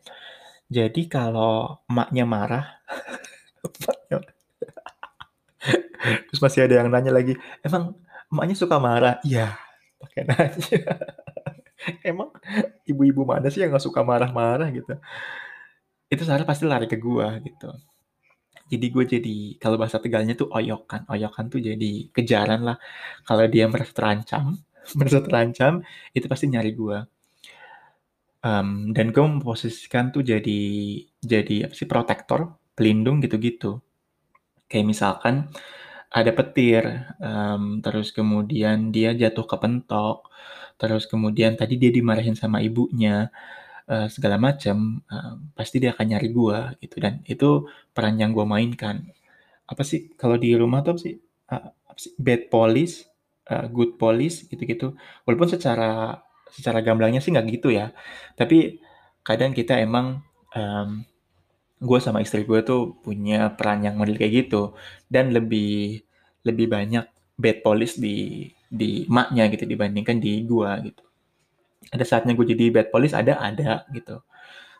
Jadi 0.70 1.10
kalau 1.10 1.82
emaknya 1.90 2.22
marah. 2.30 2.66
Terus 6.00 6.40
masih 6.40 6.64
ada 6.64 6.80
yang 6.80 6.88
nanya 6.88 7.12
lagi 7.12 7.36
emang 7.60 7.92
emaknya 8.30 8.56
suka 8.56 8.76
marah. 8.78 9.18
Iya, 9.26 9.58
pakai 10.00 10.22
nanya. 10.24 10.80
Emang 12.10 12.30
ibu-ibu 12.84 13.24
mana 13.24 13.48
sih 13.48 13.60
yang 13.64 13.72
gak 13.72 13.84
suka 13.84 14.04
marah-marah 14.04 14.68
gitu. 14.70 14.94
Itu 16.10 16.22
Sarah 16.26 16.44
pasti 16.44 16.64
lari 16.66 16.86
ke 16.90 16.98
gua 16.98 17.38
gitu. 17.42 17.70
Jadi 18.70 18.86
gue 18.86 19.04
jadi, 19.06 19.36
kalau 19.58 19.74
bahasa 19.78 19.98
Tegalnya 19.98 20.38
tuh 20.38 20.46
oyokan. 20.54 21.02
Oyokan 21.10 21.50
tuh 21.50 21.58
jadi 21.58 22.06
kejaran 22.14 22.62
lah. 22.62 22.78
Kalau 23.26 23.44
dia 23.50 23.66
merasa 23.66 23.90
terancam, 23.90 24.58
merasa 24.98 25.18
terancam, 25.22 25.82
itu 26.14 26.26
pasti 26.30 26.46
nyari 26.46 26.70
gua. 26.74 27.02
Um, 28.40 28.96
dan 28.96 29.12
gue 29.12 29.20
memposisikan 29.20 30.14
tuh 30.14 30.24
jadi 30.24 30.60
jadi 31.20 31.68
apa 31.68 31.74
sih 31.76 31.84
protektor, 31.84 32.56
pelindung 32.72 33.20
gitu-gitu. 33.20 33.82
Kayak 34.70 34.86
misalkan 34.86 35.50
ada 36.10 36.30
petir, 36.34 36.84
um, 37.22 37.78
terus 37.78 38.10
kemudian 38.10 38.90
dia 38.90 39.14
jatuh 39.14 39.46
ke 39.46 39.56
pentok, 39.62 40.26
terus 40.74 41.06
kemudian 41.06 41.54
tadi 41.54 41.78
dia 41.78 41.94
dimarahin 41.94 42.34
sama 42.34 42.58
ibunya, 42.58 43.30
uh, 43.86 44.10
segala 44.10 44.34
macam, 44.34 45.06
uh, 45.06 45.38
pasti 45.54 45.78
dia 45.78 45.94
akan 45.94 46.06
nyari 46.10 46.28
gua 46.34 46.74
gitu 46.82 46.98
dan 46.98 47.22
itu 47.30 47.70
peran 47.94 48.18
yang 48.18 48.34
gua 48.34 48.42
mainkan. 48.42 49.06
Apa 49.70 49.86
sih 49.86 50.10
kalau 50.18 50.34
di 50.34 50.50
rumah 50.58 50.82
tuh 50.82 50.98
apa 50.98 51.00
sih, 51.06 51.14
uh, 51.54 51.70
bad 52.18 52.50
police, 52.50 53.06
uh, 53.46 53.70
good 53.70 53.94
police 53.94 54.50
gitu-gitu. 54.50 54.98
Walaupun 55.26 55.46
secara 55.54 56.18
secara 56.50 56.82
gamblangnya 56.82 57.22
sih 57.22 57.30
nggak 57.30 57.46
gitu 57.54 57.70
ya, 57.70 57.94
tapi 58.34 58.82
kadang 59.22 59.54
kita 59.54 59.78
emang, 59.78 60.26
um, 60.58 61.06
gue 61.80 61.98
sama 61.98 62.20
istri 62.20 62.44
gue 62.44 62.60
tuh 62.60 63.00
punya 63.00 63.50
peran 63.56 63.80
yang 63.86 63.96
model 63.96 64.16
kayak 64.20 64.46
gitu. 64.46 64.76
Dan 65.08 65.32
lebih 65.32 66.04
lebih 66.44 66.66
banyak 66.68 67.04
bad 67.40 67.64
police 67.64 67.96
di 67.96 68.48
di 68.70 69.04
maknya 69.08 69.48
gitu 69.50 69.64
dibandingkan 69.64 70.20
di 70.20 70.44
gue 70.44 70.70
gitu. 70.92 71.02
Ada 71.90 72.04
saatnya 72.06 72.36
gue 72.36 72.46
jadi 72.52 72.64
bad 72.70 72.88
police 72.92 73.16
ada 73.16 73.40
ada 73.40 73.88
gitu. 73.96 74.22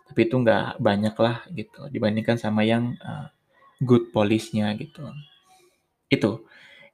Tapi 0.06 0.20
itu 0.26 0.34
nggak 0.36 0.82
banyak 0.82 1.14
lah 1.16 1.36
gitu 1.54 1.88
dibandingkan 1.88 2.36
sama 2.36 2.62
yang 2.66 2.94
uh, 3.02 3.32
good 3.80 4.12
police-nya 4.12 4.70
gitu. 4.76 5.08
Itu 6.12 6.44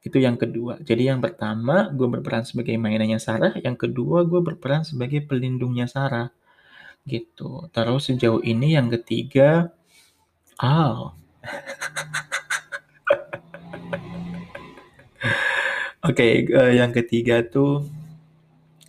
itu 0.07 0.17
yang 0.23 0.39
kedua. 0.39 0.79
Jadi 0.79 1.11
yang 1.11 1.19
pertama 1.19 1.91
gue 1.91 2.07
berperan 2.07 2.47
sebagai 2.47 2.73
mainannya 2.79 3.19
Sarah. 3.19 3.51
Yang 3.59 3.89
kedua 3.89 4.23
gue 4.23 4.39
berperan 4.39 4.87
sebagai 4.87 5.19
pelindungnya 5.27 5.85
Sarah 5.91 6.31
gitu. 7.07 7.67
Terus 7.75 8.07
sejauh 8.07 8.43
ini 8.43 8.75
yang 8.79 8.87
ketiga 8.91 9.71
Oh. 10.57 11.13
Oke, 16.01 16.17
okay, 16.17 16.33
uh, 16.49 16.73
eh, 16.73 16.81
yang 16.81 16.89
ketiga 16.89 17.45
tuh 17.45 17.85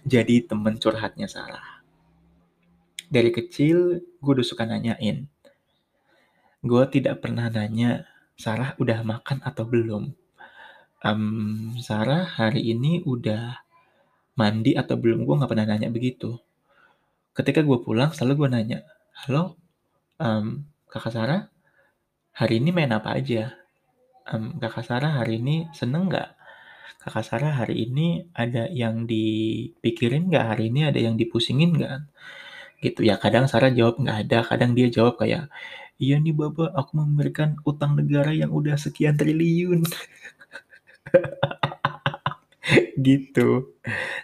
jadi 0.09 0.49
temen 0.49 0.81
curhatnya 0.81 1.29
Sarah. 1.29 1.85
Dari 3.13 3.29
kecil 3.29 4.01
gue 4.01 4.33
udah 4.33 4.47
suka 4.49 4.65
nanyain. 4.65 5.29
Gue 6.65 6.83
tidak 6.89 7.21
pernah 7.21 7.53
nanya, 7.53 8.09
Sarah 8.41 8.73
udah 8.81 9.05
makan 9.05 9.45
atau 9.45 9.69
belum? 9.69 10.17
Um, 11.05 11.77
Sarah 11.85 12.25
hari 12.25 12.65
ini 12.73 13.05
udah 13.05 13.61
mandi 14.41 14.73
atau 14.73 14.97
belum? 14.97 15.29
Gue 15.29 15.37
gak 15.37 15.53
pernah 15.53 15.69
nanya 15.69 15.93
begitu. 15.93 16.41
Ketika 17.37 17.61
gue 17.61 17.77
pulang 17.85 18.09
selalu 18.17 18.47
gue 18.47 18.49
nanya, 18.57 18.79
halo 19.29 19.61
um, 20.17 20.65
kakak 20.89 21.13
Sarah, 21.13 21.53
hari 22.39 22.63
ini 22.63 22.71
main 22.71 22.95
apa 22.95 23.19
aja? 23.19 23.51
Um, 24.31 24.63
Kakak 24.63 24.87
Sarah 24.87 25.19
hari 25.19 25.43
ini 25.43 25.67
seneng 25.75 26.07
nggak? 26.07 26.39
Kakak 27.03 27.27
Sarah 27.27 27.59
hari 27.59 27.91
ini 27.91 28.31
ada 28.31 28.71
yang 28.71 29.11
dipikirin 29.11 30.31
nggak? 30.31 30.47
Hari 30.55 30.71
ini 30.71 30.87
ada 30.87 31.03
yang 31.03 31.19
dipusingin 31.19 31.75
nggak? 31.75 31.99
Gitu 32.79 33.03
ya. 33.03 33.19
Kadang 33.19 33.51
Sarah 33.51 33.75
jawab 33.75 33.99
nggak 33.99 34.31
ada, 34.31 34.47
kadang 34.47 34.79
dia 34.79 34.87
jawab 34.87 35.19
kayak, 35.19 35.51
iya 35.99 36.23
nih 36.23 36.31
bapak, 36.31 36.71
aku 36.79 36.93
memberikan 36.95 37.59
utang 37.67 37.99
negara 37.99 38.31
yang 38.31 38.55
udah 38.55 38.79
sekian 38.79 39.19
triliun. 39.19 39.83
gitu. 43.09 43.75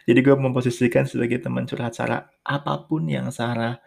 Jadi 0.07 0.19
gue 0.23 0.37
memposisikan 0.39 1.11
sebagai 1.11 1.43
teman 1.43 1.67
curhat 1.67 1.99
Sarah, 1.99 2.31
apa 2.47 2.79
pun 2.87 3.11
yang 3.11 3.35
Sarah 3.35 3.83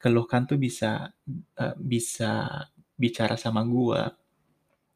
keluhkan 0.00 0.48
tuh 0.48 0.56
bisa 0.56 1.12
uh, 1.60 1.76
bisa 1.76 2.64
bicara 3.00 3.34
sama 3.40 3.64
gue. 3.64 4.00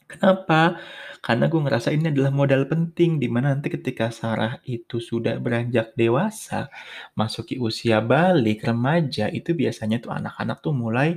Kenapa? 0.05 0.77
Karena 1.25 1.49
gue 1.49 1.61
ngerasa 1.65 1.89
ini 1.97 2.13
adalah 2.13 2.29
modal 2.29 2.69
penting 2.69 3.17
di 3.17 3.29
mana 3.33 3.57
nanti 3.57 3.73
ketika 3.73 4.13
Sarah 4.13 4.61
itu 4.69 5.01
sudah 5.01 5.41
beranjak 5.41 5.97
dewasa, 5.97 6.69
masuki 7.17 7.57
usia 7.57 8.05
balik, 8.05 8.61
remaja, 8.69 9.33
itu 9.33 9.57
biasanya 9.57 9.97
tuh 10.05 10.13
anak-anak 10.13 10.61
tuh 10.61 10.75
mulai 10.77 11.17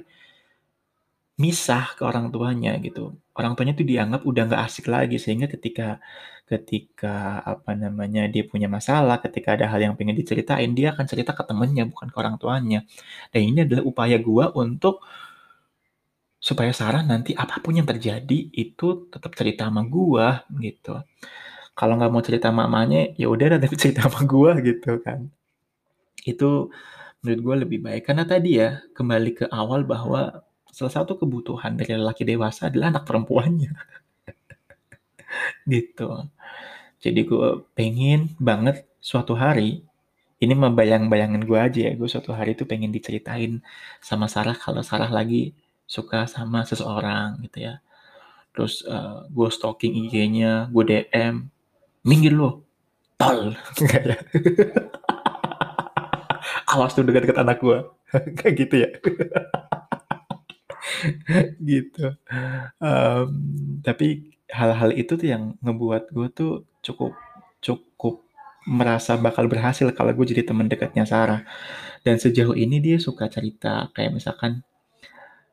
misah 1.37 1.93
ke 1.97 2.01
orang 2.01 2.33
tuanya 2.33 2.71
gitu. 2.81 3.13
Orang 3.37 3.53
tuanya 3.53 3.73
tuh 3.77 3.85
dianggap 3.85 4.21
udah 4.25 4.43
nggak 4.49 4.61
asik 4.67 4.85
lagi 4.89 5.21
sehingga 5.21 5.45
ketika 5.45 6.01
ketika 6.47 7.43
apa 7.43 7.75
namanya 7.75 8.25
dia 8.31 8.43
punya 8.47 8.65
masalah, 8.71 9.19
ketika 9.19 9.53
ada 9.59 9.65
hal 9.69 9.79
yang 9.83 9.93
pengen 9.99 10.15
diceritain, 10.17 10.71
dia 10.73 10.95
akan 10.95 11.05
cerita 11.11 11.31
ke 11.37 11.43
temennya 11.45 11.83
bukan 11.91 12.07
ke 12.09 12.17
orang 12.17 12.35
tuanya. 12.41 12.79
Dan 13.29 13.41
ini 13.53 13.59
adalah 13.67 13.83
upaya 13.85 14.17
gue 14.17 14.45
untuk 14.55 15.03
supaya 16.37 16.71
Sarah 16.71 17.01
nanti 17.01 17.33
apa 17.33 17.59
pun 17.63 17.73
yang 17.77 17.87
terjadi 17.89 18.53
itu 18.53 19.09
tetap 19.09 19.33
cerita 19.33 19.67
sama 19.67 19.83
gua 19.85 20.45
gitu. 20.61 21.01
Kalau 21.77 21.93
nggak 21.97 22.11
mau 22.13 22.23
cerita 22.25 22.49
mamanya, 22.49 23.13
ya 23.19 23.27
udah 23.29 23.61
tapi 23.61 23.75
cerita 23.81 24.05
sama 24.09 24.21
gua 24.25 24.57
gitu 24.61 24.97
kan. 25.01 25.29
Itu 26.25 26.73
menurut 27.27 27.41
gue 27.43 27.55
lebih 27.67 27.79
baik 27.83 28.03
karena 28.07 28.23
tadi 28.23 28.61
ya 28.61 28.79
kembali 28.93 29.31
ke 29.35 29.45
awal 29.49 29.83
bahwa 29.83 30.45
salah 30.69 30.93
satu 30.93 31.17
kebutuhan 31.17 31.73
dari 31.75 31.97
lelaki 31.97 32.23
dewasa 32.23 32.69
adalah 32.69 32.93
anak 32.93 33.03
perempuannya 33.03 33.73
gitu 35.73 36.29
jadi 37.01 37.19
gue 37.25 37.49
pengen 37.73 38.31
banget 38.37 38.85
suatu 39.01 39.33
hari 39.33 39.81
ini 40.37 40.53
membayang-bayangin 40.53 41.43
gue 41.49 41.59
aja 41.59 41.79
ya 41.89 41.93
gue 41.97 42.07
suatu 42.07 42.31
hari 42.31 42.53
itu 42.53 42.63
pengen 42.69 42.93
diceritain 42.93 43.59
sama 43.99 44.29
Sarah 44.29 44.53
kalau 44.53 44.85
Sarah 44.85 45.09
lagi 45.09 45.51
suka 45.87 46.27
sama 46.27 46.67
seseorang 46.67 47.39
gitu 47.47 47.71
ya. 47.71 47.79
Terus 48.51 48.83
uh, 48.83 48.93
eh, 48.93 49.17
gue 49.31 49.47
stalking 49.49 49.93
IG-nya 50.05 50.67
gue 50.69 50.83
DM 50.83 51.47
minggir 52.03 52.35
lo 52.35 52.67
tol. 53.15 53.55
Ya. 53.81 54.19
Awas 56.75 56.91
tuh 56.91 57.07
dekat-dekat 57.07 57.39
anak 57.39 57.63
gue 57.63 57.79
kayak 58.37 58.53
gitu 58.59 58.75
ya. 58.83 58.89
Gitu. 61.63 62.05
Um, 62.83 63.27
tapi 63.81 64.35
hal-hal 64.51 64.91
itu 64.95 65.15
tuh 65.15 65.27
yang 65.27 65.55
ngebuat 65.63 66.11
gue 66.11 66.27
tuh 66.35 66.51
cukup 66.83 67.15
cukup 67.63 68.27
merasa 68.67 69.15
bakal 69.15 69.47
berhasil 69.47 69.87
kalau 69.95 70.11
gue 70.11 70.25
jadi 70.27 70.43
teman 70.43 70.67
dekatnya 70.67 71.07
Sarah. 71.07 71.47
Dan 72.03 72.19
sejauh 72.19 72.55
ini 72.55 72.83
dia 72.83 72.99
suka 72.99 73.31
cerita 73.31 73.87
kayak 73.95 74.19
misalkan 74.19 74.66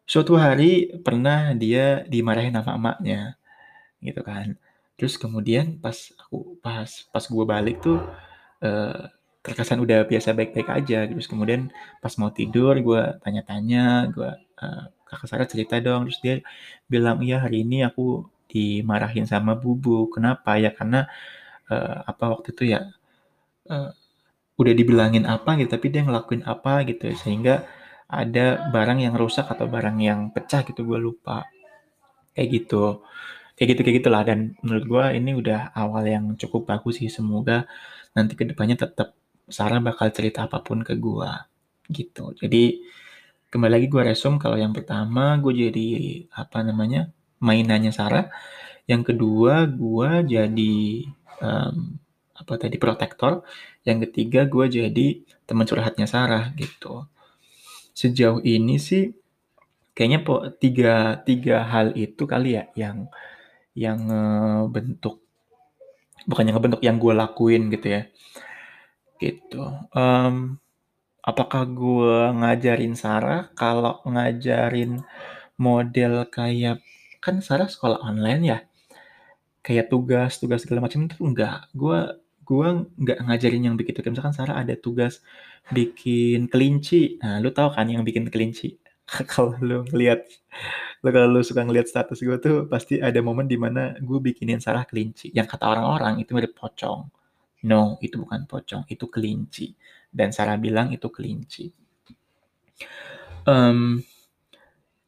Suatu 0.05 0.37
hari 0.37 0.93
pernah 1.01 1.57
dia 1.57 2.05
dimarahin 2.05 2.53
sama 2.53 2.77
emaknya, 2.77 3.41
gitu 4.05 4.21
kan. 4.21 4.57
Terus 5.01 5.17
kemudian 5.17 5.81
pas 5.81 5.97
aku 6.21 6.61
pas 6.61 6.87
pas 7.09 7.25
gue 7.25 7.45
balik 7.49 7.81
tuh 7.81 7.99
uh, 8.63 9.09
terkesan 9.45 9.81
udah 9.81 10.05
biasa 10.05 10.37
baik-baik 10.37 10.69
aja. 10.69 11.09
Terus 11.09 11.25
kemudian 11.25 11.73
pas 12.05 12.13
mau 12.21 12.29
tidur 12.29 12.77
gue 12.79 13.03
tanya-tanya, 13.25 14.13
gue 14.13 14.31
uh, 14.61 14.85
kakak 15.09 15.27
Sarah 15.29 15.49
cerita 15.49 15.81
dong. 15.81 16.07
Terus 16.09 16.21
dia 16.21 16.37
bilang 16.87 17.25
iya 17.25 17.41
hari 17.41 17.65
ini 17.65 17.83
aku 17.89 18.29
dimarahin 18.53 19.25
sama 19.25 19.57
bubu. 19.57 20.13
Kenapa 20.13 20.61
ya? 20.61 20.71
Karena 20.71 21.09
uh, 21.73 22.05
apa 22.05 22.25
waktu 22.29 22.53
itu 22.53 22.65
ya 22.77 22.93
uh, 23.73 23.91
udah 24.61 24.75
dibilangin 24.77 25.25
apa 25.27 25.57
gitu, 25.59 25.75
tapi 25.75 25.91
dia 25.91 26.05
ngelakuin 26.07 26.45
apa 26.47 26.85
gitu 26.87 27.11
sehingga 27.19 27.67
ada 28.09 28.69
barang 28.69 29.01
yang 29.01 29.15
rusak 29.17 29.49
atau 29.49 29.67
barang 29.67 29.97
yang 30.01 30.21
pecah 30.31 30.63
gitu 30.67 30.85
gue 30.85 30.99
lupa. 31.01 31.49
Kayak 32.37 32.49
gitu. 32.53 33.05
Kayak 33.57 33.69
gitu 33.75 33.81
kayak 33.87 33.97
gitulah. 34.05 34.23
Dan 34.27 34.59
menurut 34.61 34.85
gue 34.85 35.05
ini 35.17 35.31
udah 35.37 35.73
awal 35.73 36.05
yang 36.05 36.25
cukup 36.37 36.69
bagus 36.69 37.01
sih. 37.01 37.09
Semoga 37.09 37.65
nanti 38.13 38.37
ke 38.39 38.45
depannya 38.47 38.79
tetap 38.79 39.17
Sarah 39.45 39.81
bakal 39.81 40.09
cerita 40.13 40.49
apa 40.49 40.65
pun 40.65 40.81
ke 40.81 40.97
gue 40.97 41.31
gitu. 41.93 42.33
Jadi 42.37 42.81
kembali 43.53 43.73
lagi 43.81 43.87
gue 43.89 44.03
resume. 44.05 44.41
Kalau 44.41 44.57
yang 44.57 44.73
pertama 44.73 45.37
gue 45.41 45.69
jadi 45.69 45.89
apa 46.33 46.65
namanya 46.65 47.09
mainannya 47.41 47.93
Sarah. 47.93 48.29
Yang 48.85 49.15
kedua 49.15 49.65
gue 49.69 50.11
jadi 50.29 50.75
um, 51.41 51.97
apa 52.37 52.53
tadi 52.61 52.77
protektor. 52.77 53.45
Yang 53.85 54.09
ketiga 54.11 54.45
gue 54.49 54.67
jadi 54.69 55.07
teman 55.45 55.69
curhatnya 55.69 56.09
Sarah 56.09 56.53
gitu 56.57 57.05
sejauh 57.95 58.43
ini 58.43 58.77
sih 58.83 59.15
kayaknya 59.95 60.21
po, 60.27 60.35
tiga 60.63 61.23
tiga 61.23 61.63
hal 61.63 61.95
itu 61.95 62.27
kali 62.27 62.59
ya 62.59 62.65
yang 62.75 63.07
yang 63.79 64.01
bentuk 64.75 65.23
bukan 66.27 66.45
yang 66.49 66.55
ngebentuk 66.59 66.83
yang 66.83 66.97
gue 66.99 67.15
lakuin 67.15 67.63
gitu 67.71 67.87
ya. 68.01 68.03
Gitu. 69.23 69.63
Um, 69.95 70.59
apakah 71.23 71.63
gue 71.69 72.17
ngajarin 72.35 72.95
Sarah? 72.99 73.49
Kalau 73.55 74.03
ngajarin 74.05 75.05
model 75.57 76.27
kayak 76.29 76.83
kan 77.23 77.41
Sarah 77.41 77.71
sekolah 77.71 78.03
online 78.03 78.43
ya? 78.45 78.59
Kayak 79.65 79.89
tugas 79.93 80.37
tugas 80.43 80.67
segala 80.67 80.85
macam 80.85 81.07
itu 81.07 81.17
enggak. 81.23 81.71
Gue 81.73 82.24
gue 82.45 82.69
nggak 83.01 83.19
ngajarin 83.25 83.63
yang 83.73 83.77
begitu 83.81 84.05
kayak 84.05 84.21
misalkan 84.21 84.37
Sarah 84.37 84.57
ada 84.61 84.77
tugas 84.77 85.25
bikin 85.73 86.47
kelinci. 86.53 87.17
Nah 87.25 87.41
lu 87.41 87.51
tahu 87.51 87.73
kan 87.73 87.89
yang 87.89 88.05
bikin 88.05 88.29
kelinci? 88.29 88.77
Kalau 89.33 89.57
lu 89.61 89.85
ngeliat 89.89 90.25
lu 91.05 91.09
kalau 91.13 91.29
lu 91.29 91.45
suka 91.45 91.61
ngeliat 91.61 91.85
status 91.85 92.17
gue 92.25 92.41
tuh 92.41 92.65
pasti 92.65 92.97
ada 92.97 93.21
momen 93.21 93.45
di 93.45 93.61
mana 93.61 93.93
gue 94.01 94.19
bikinin 94.21 94.61
Sarah 94.65 94.89
kelinci. 94.89 95.29
Yang 95.37 95.57
kata 95.57 95.65
orang-orang 95.77 96.25
itu 96.25 96.33
mirip 96.33 96.57
pocong. 96.57 97.13
No 97.69 98.01
itu 98.01 98.17
bukan 98.17 98.49
pocong 98.49 98.89
itu 98.89 99.05
kelinci. 99.13 99.77
Dan 100.09 100.33
Sarah 100.33 100.57
bilang 100.57 100.89
itu 100.97 101.13
kelinci. 101.13 101.69
Um, 103.45 104.01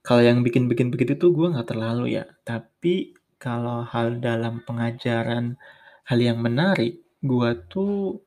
kalau 0.05 0.21
yang 0.21 0.45
bikin-bikin 0.45 0.93
begitu 0.93 1.17
tuh 1.17 1.33
gue 1.33 1.57
nggak 1.57 1.73
terlalu 1.73 2.21
ya. 2.21 2.29
Tapi 2.45 3.17
kalau 3.41 3.81
hal 3.89 4.21
dalam 4.21 4.61
pengajaran 4.61 5.57
hal 6.05 6.19
yang 6.21 6.39
menarik 6.45 7.06
Gua 7.23 7.57
tuh 7.57 8.21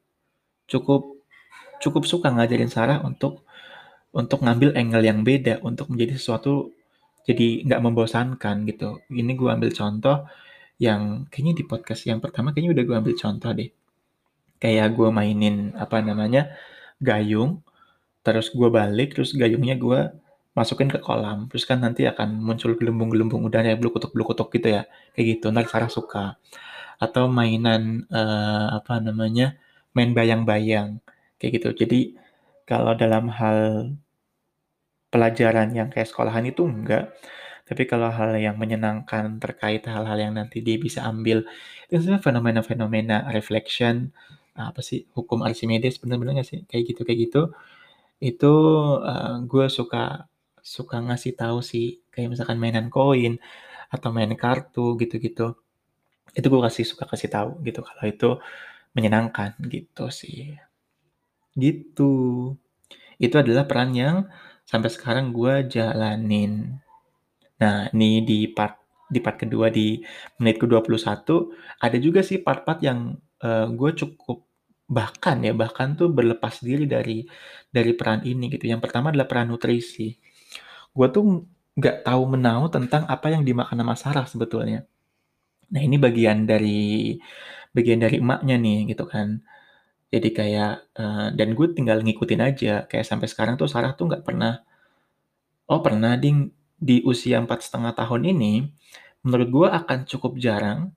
cukup 0.70 1.20
cukup 1.84 2.04
suka 2.06 2.30
ngajarin 2.30 2.72
Sarah 2.72 3.00
untuk 3.02 3.44
untuk 4.14 4.42
ngambil 4.42 4.74
angle 4.76 5.06
yang 5.06 5.22
beda 5.22 5.62
untuk 5.62 5.94
menjadi 5.94 6.18
sesuatu 6.18 6.74
jadi 7.30 7.62
nggak 7.68 7.82
membosankan 7.86 8.66
gitu. 8.66 9.06
Ini 9.12 9.32
gue 9.38 9.50
ambil 9.54 9.70
contoh 9.70 10.26
yang 10.82 11.30
kayaknya 11.30 11.54
di 11.62 11.64
podcast 11.68 12.02
yang 12.10 12.18
pertama 12.24 12.50
kayaknya 12.56 12.72
udah 12.74 12.84
gue 12.90 12.96
ambil 12.98 13.16
contoh 13.20 13.52
deh. 13.54 13.70
Kayak 14.60 14.98
gue 14.98 15.10
mainin 15.14 15.72
apa 15.78 16.02
namanya 16.04 16.52
gayung, 17.00 17.64
terus 18.26 18.52
gue 18.52 18.70
balik, 18.72 19.16
terus 19.16 19.32
gayungnya 19.38 19.76
gue 19.80 20.00
masukin 20.58 20.92
ke 20.92 21.00
kolam, 21.00 21.48
terus 21.48 21.64
kan 21.64 21.80
nanti 21.80 22.04
akan 22.04 22.44
muncul 22.44 22.76
gelembung-gelembung 22.76 23.46
udara 23.48 23.72
ya 23.72 23.78
blukutuk-blukutuk 23.80 24.52
gitu 24.60 24.68
ya, 24.76 24.84
kayak 25.16 25.40
gitu. 25.40 25.46
Ntar 25.54 25.66
Sarah 25.72 25.92
suka. 25.92 26.36
Atau 27.00 27.32
mainan 27.32 28.06
uh, 28.12 28.68
apa 28.78 29.00
namanya 29.00 29.56
main 29.96 30.12
bayang-bayang 30.18 31.00
kayak 31.40 31.52
gitu. 31.60 31.70
Jadi 31.86 32.00
kalau 32.70 32.94
dalam 32.94 33.32
hal 33.32 33.60
pelajaran 35.10 35.74
yang 35.74 35.90
kayak 35.90 36.06
sekolahan 36.12 36.46
itu 36.46 36.62
enggak, 36.70 37.10
tapi 37.66 37.86
kalau 37.90 38.10
hal 38.14 38.38
yang 38.38 38.58
menyenangkan 38.62 39.42
terkait 39.42 39.82
hal-hal 39.90 40.18
yang 40.20 40.34
nanti 40.38 40.62
dia 40.62 40.78
bisa 40.78 41.06
ambil, 41.06 41.46
itu 41.90 41.98
sebenarnya 41.98 42.22
fenomena-fenomena 42.22 43.18
reflection, 43.34 44.14
apa 44.54 44.82
sih, 44.86 45.06
hukum 45.18 45.42
Archimedes, 45.48 45.98
bener-bener 46.02 46.42
nggak 46.42 46.50
sih? 46.52 46.60
Kayak 46.70 46.84
gitu 46.94 47.02
kayak 47.08 47.20
gitu. 47.26 47.42
Itu 48.22 48.54
uh, 49.02 49.42
gue 49.50 49.66
suka 49.72 50.30
suka 50.62 50.98
ngasih 51.06 51.34
tahu 51.40 51.60
sih, 51.66 52.04
kayak 52.14 52.36
misalkan 52.38 52.58
mainan 52.62 52.88
koin 52.94 53.40
atau 53.90 54.10
main 54.14 54.30
kartu 54.38 54.98
gitu-gitu. 55.02 55.58
Itu 56.38 56.48
gue 56.52 56.62
kasih 56.62 56.86
suka 56.86 57.06
kasih 57.10 57.30
tahu 57.32 57.50
gitu 57.66 57.82
kalau 57.86 58.04
itu 58.06 58.30
menyenangkan 58.94 59.56
gitu 59.70 60.10
sih. 60.10 60.58
Gitu. 61.58 62.12
Itu 63.20 63.36
adalah 63.36 63.68
peran 63.70 63.92
yang 63.94 64.28
sampai 64.66 64.90
sekarang 64.94 65.36
gue 65.36 65.66
jalanin. 65.70 66.78
Nah, 67.60 67.92
ini 67.92 68.24
di 68.24 68.48
part 68.48 68.80
di 69.10 69.20
part 69.20 69.42
kedua 69.42 69.74
di 69.74 69.98
menit 70.38 70.62
ke-21 70.62 71.26
ada 71.82 71.98
juga 71.98 72.22
sih 72.22 72.38
part-part 72.46 72.80
yang 72.86 73.18
uh, 73.42 73.66
gue 73.74 73.92
cukup 73.98 74.46
bahkan 74.90 75.42
ya 75.42 75.54
bahkan 75.54 75.94
tuh 75.98 76.10
berlepas 76.14 76.62
diri 76.62 76.86
dari 76.86 77.26
dari 77.70 77.92
peran 77.98 78.22
ini 78.26 78.50
gitu. 78.54 78.70
Yang 78.70 78.90
pertama 78.90 79.10
adalah 79.14 79.26
peran 79.30 79.50
nutrisi. 79.50 80.18
Gue 80.94 81.08
tuh 81.10 81.46
nggak 81.78 82.06
tahu 82.06 82.22
menau 82.38 82.70
tentang 82.70 83.06
apa 83.10 83.34
yang 83.34 83.42
dimakan 83.46 83.78
sama 83.82 83.96
Sarah 83.98 84.28
sebetulnya. 84.30 84.86
Nah 85.70 85.82
ini 85.82 85.98
bagian 86.02 86.46
dari 86.50 87.18
bagian 87.74 88.02
dari 88.02 88.18
emaknya 88.22 88.56
nih 88.58 88.94
gitu 88.94 89.06
kan. 89.06 89.42
Jadi 90.10 90.30
kayak 90.34 90.74
uh, 90.98 91.30
dan 91.38 91.54
gue 91.54 91.68
tinggal 91.78 92.02
ngikutin 92.02 92.42
aja 92.42 92.74
kayak 92.90 93.06
sampai 93.06 93.30
sekarang 93.30 93.56
tuh 93.62 93.70
Sarah 93.70 93.94
tuh 93.94 94.10
nggak 94.10 94.26
pernah 94.26 94.66
oh 95.70 95.82
pernah 95.86 96.18
ding 96.18 96.50
di 96.80 97.04
usia 97.06 97.38
empat 97.38 97.62
setengah 97.62 97.94
tahun 97.94 98.34
ini, 98.34 98.54
menurut 99.22 99.50
gue 99.52 99.68
akan 99.70 100.08
cukup 100.10 100.40
jarang 100.42 100.96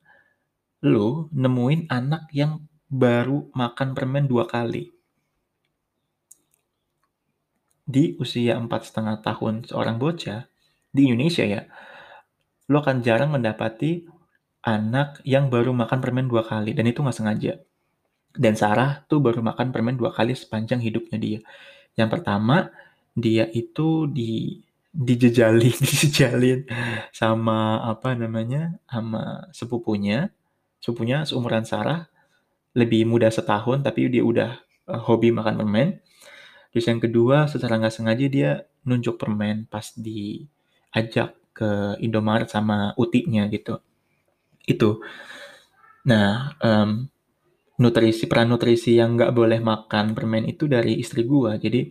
lu 0.82 1.28
nemuin 1.30 1.92
anak 1.92 2.30
yang 2.32 2.64
baru 2.88 3.52
makan 3.52 3.92
permen 3.92 4.24
dua 4.26 4.48
kali. 4.48 4.88
Di 7.82 8.16
usia 8.16 8.56
empat 8.56 8.88
setengah 8.88 9.20
tahun 9.20 9.68
seorang 9.68 10.00
bocah, 10.00 10.48
di 10.88 11.10
Indonesia 11.10 11.44
ya, 11.44 11.66
lu 12.70 12.78
akan 12.78 13.02
jarang 13.02 13.34
mendapati 13.34 14.06
anak 14.62 15.20
yang 15.26 15.50
baru 15.50 15.74
makan 15.74 15.98
permen 15.98 16.26
dua 16.30 16.46
kali, 16.46 16.72
dan 16.74 16.86
itu 16.86 17.02
nggak 17.02 17.16
sengaja. 17.16 17.52
Dan 18.32 18.56
Sarah 18.56 19.04
tuh 19.10 19.20
baru 19.20 19.44
makan 19.44 19.74
permen 19.74 19.98
dua 20.00 20.14
kali 20.14 20.32
sepanjang 20.32 20.80
hidupnya 20.80 21.18
dia. 21.20 21.38
Yang 21.98 22.10
pertama, 22.18 22.72
dia 23.12 23.48
itu 23.52 24.08
di 24.08 24.62
dijejalin 24.92 25.72
dijejalin 25.88 26.68
sama 27.16 27.80
apa 27.80 28.12
namanya 28.12 28.76
sama 28.84 29.48
sepupunya 29.56 30.28
sepupunya 30.84 31.24
seumuran 31.24 31.64
Sarah 31.64 32.12
lebih 32.76 33.08
muda 33.08 33.32
setahun 33.32 33.80
tapi 33.80 34.12
dia 34.12 34.20
udah 34.20 34.60
uh, 34.92 35.00
hobi 35.00 35.32
makan 35.32 35.56
permen 35.60 35.88
terus 36.72 36.88
yang 36.88 37.00
kedua 37.00 37.48
secara 37.48 37.80
nggak 37.80 37.94
sengaja 37.94 38.26
dia 38.28 38.50
nunjuk 38.84 39.16
permen 39.16 39.64
pas 39.68 39.92
diajak 39.96 41.36
ke 41.56 41.96
Indomaret 42.04 42.48
sama 42.52 42.92
utinya 43.00 43.48
gitu 43.48 43.80
itu 44.68 45.02
nah 46.02 46.54
um, 46.62 47.06
nutrisi 47.78 48.26
peran 48.30 48.50
nutrisi 48.50 48.98
yang 48.98 49.14
nggak 49.18 49.32
boleh 49.34 49.58
makan 49.62 50.14
permen 50.14 50.44
itu 50.46 50.66
dari 50.70 50.98
istri 50.98 51.22
gua 51.26 51.56
jadi 51.58 51.90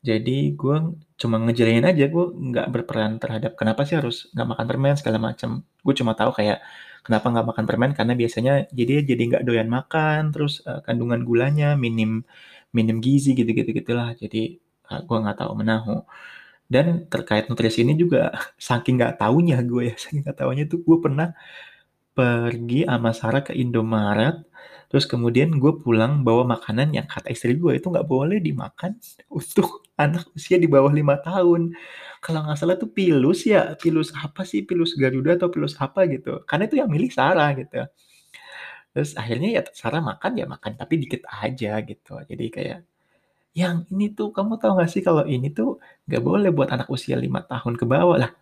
jadi 0.00 0.56
gue 0.56 0.76
cuma 1.20 1.36
ngejalanin 1.44 1.84
aja, 1.84 2.04
gue 2.08 2.24
nggak 2.32 2.66
berperan 2.72 3.20
terhadap 3.20 3.52
kenapa 3.60 3.84
sih 3.84 4.00
harus 4.00 4.32
nggak 4.32 4.48
makan 4.56 4.66
permen 4.70 4.94
segala 4.96 5.18
macam. 5.20 5.50
Gue 5.84 5.92
cuma 5.92 6.16
tahu 6.16 6.32
kayak 6.32 6.64
kenapa 7.04 7.26
nggak 7.32 7.46
makan 7.52 7.64
permen 7.68 7.92
karena 7.92 8.14
biasanya 8.16 8.52
jadi 8.72 9.04
jadi 9.04 9.22
nggak 9.28 9.42
doyan 9.44 9.68
makan, 9.68 10.32
terus 10.32 10.64
uh, 10.64 10.80
kandungan 10.86 11.20
gulanya 11.28 11.76
minim 11.76 12.24
minim 12.72 12.96
gizi 13.04 13.36
gitu-gitu 13.36 13.70
gitulah. 13.76 14.16
Jadi 14.16 14.56
uh, 14.88 15.00
gue 15.04 15.16
nggak 15.20 15.36
tahu 15.44 15.52
menahu. 15.60 15.96
Dan 16.70 17.10
terkait 17.12 17.44
nutrisi 17.52 17.84
ini 17.84 17.94
juga 18.00 18.32
saking 18.68 18.96
nggak 19.00 19.14
taunya 19.20 19.60
gue 19.60 19.82
ya, 19.92 19.94
saking 20.00 20.24
nggak 20.24 20.38
taunya 20.40 20.64
tuh 20.64 20.80
gue 20.80 20.96
pernah 21.04 21.28
pergi 22.16 22.84
sama 22.88 23.10
Sarah 23.14 23.42
ke 23.46 23.52
Indomaret 23.56 24.50
Terus 24.90 25.06
kemudian 25.06 25.54
gue 25.62 25.72
pulang 25.78 26.26
bawa 26.26 26.42
makanan 26.58 26.90
yang 26.90 27.06
kata 27.06 27.30
istri 27.30 27.54
gue 27.54 27.78
itu 27.78 27.86
nggak 27.86 28.10
boleh 28.10 28.42
dimakan 28.42 28.98
untuk 29.30 29.86
anak 30.02 30.26
usia 30.34 30.58
di 30.58 30.66
bawah 30.66 30.90
lima 30.90 31.14
tahun. 31.22 31.78
Kalau 32.18 32.42
nggak 32.42 32.58
salah 32.58 32.74
tuh 32.74 32.90
pilus 32.90 33.46
ya, 33.46 33.78
pilus 33.78 34.10
apa 34.18 34.42
sih, 34.42 34.66
pilus 34.66 34.98
Garuda 34.98 35.38
atau 35.38 35.46
pilus 35.46 35.78
apa 35.78 36.10
gitu. 36.10 36.42
Karena 36.42 36.66
itu 36.66 36.76
yang 36.82 36.90
milih 36.90 37.06
Sarah 37.14 37.54
gitu. 37.54 37.86
Terus 38.90 39.14
akhirnya 39.14 39.48
ya 39.54 39.62
Sarah 39.70 40.02
makan 40.02 40.32
ya 40.34 40.46
makan, 40.50 40.74
tapi 40.74 40.94
dikit 40.98 41.22
aja 41.30 41.78
gitu. 41.86 42.18
Jadi 42.26 42.44
kayak, 42.50 42.78
yang 43.54 43.86
ini 43.94 44.10
tuh 44.10 44.34
kamu 44.34 44.58
tahu 44.58 44.72
nggak 44.78 44.90
sih 44.90 45.02
kalau 45.06 45.22
ini 45.26 45.54
tuh 45.54 45.78
nggak 46.10 46.22
boleh 46.22 46.50
buat 46.50 46.70
anak 46.74 46.90
usia 46.90 47.14
lima 47.14 47.46
tahun 47.46 47.78
ke 47.78 47.86
bawah 47.86 48.18
lah. 48.26 48.32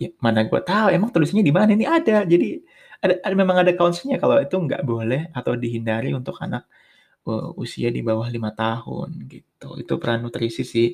Ya 0.00 0.08
mana 0.24 0.48
gue 0.48 0.60
tahu, 0.64 0.88
emang 0.96 1.12
tulisnya 1.12 1.44
di 1.44 1.52
mana? 1.52 1.76
Ini 1.76 1.86
ada. 1.88 2.24
Jadi 2.24 2.64
ada, 2.98 3.14
ada 3.22 3.34
memang 3.34 3.62
ada 3.62 3.72
counselnya 3.74 4.18
kalau 4.18 4.38
itu 4.42 4.56
nggak 4.58 4.82
boleh 4.82 5.30
atau 5.30 5.54
dihindari 5.54 6.10
untuk 6.14 6.38
anak 6.42 6.66
uh, 7.28 7.54
usia 7.60 7.88
di 7.94 8.02
bawah 8.02 8.26
lima 8.30 8.50
tahun 8.54 9.28
gitu. 9.30 9.78
Itu 9.78 10.00
peran 10.02 10.26
nutrisi 10.26 10.62
sih 10.66 10.88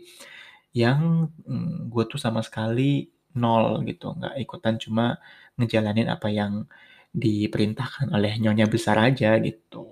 yang 0.75 1.31
mm, 1.47 1.89
gue 1.89 2.05
tuh 2.11 2.21
sama 2.21 2.43
sekali 2.43 3.09
nol 3.39 3.83
gitu, 3.89 4.15
nggak 4.15 4.35
ikutan 4.43 4.75
cuma 4.79 5.19
ngejalanin 5.59 6.07
apa 6.11 6.29
yang 6.31 6.67
diperintahkan 7.15 8.11
oleh 8.11 8.39
nyonya 8.43 8.67
besar 8.67 8.99
aja 8.99 9.39
gitu. 9.39 9.87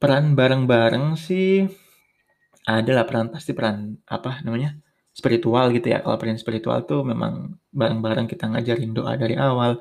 Peran 0.00 0.32
bareng-bareng 0.36 1.16
sih 1.16 1.64
adalah 2.64 3.04
peran 3.08 3.28
pasti 3.32 3.52
peran 3.56 4.00
apa 4.08 4.40
namanya 4.44 4.76
spiritual 5.12 5.72
gitu 5.76 5.92
ya. 5.92 6.00
Kalau 6.04 6.16
peran 6.20 6.40
spiritual 6.40 6.84
tuh 6.88 7.04
memang 7.04 7.56
bareng-bareng 7.72 8.28
kita 8.28 8.48
ngajarin 8.52 8.92
doa 8.96 9.16
dari 9.16 9.36
awal, 9.36 9.80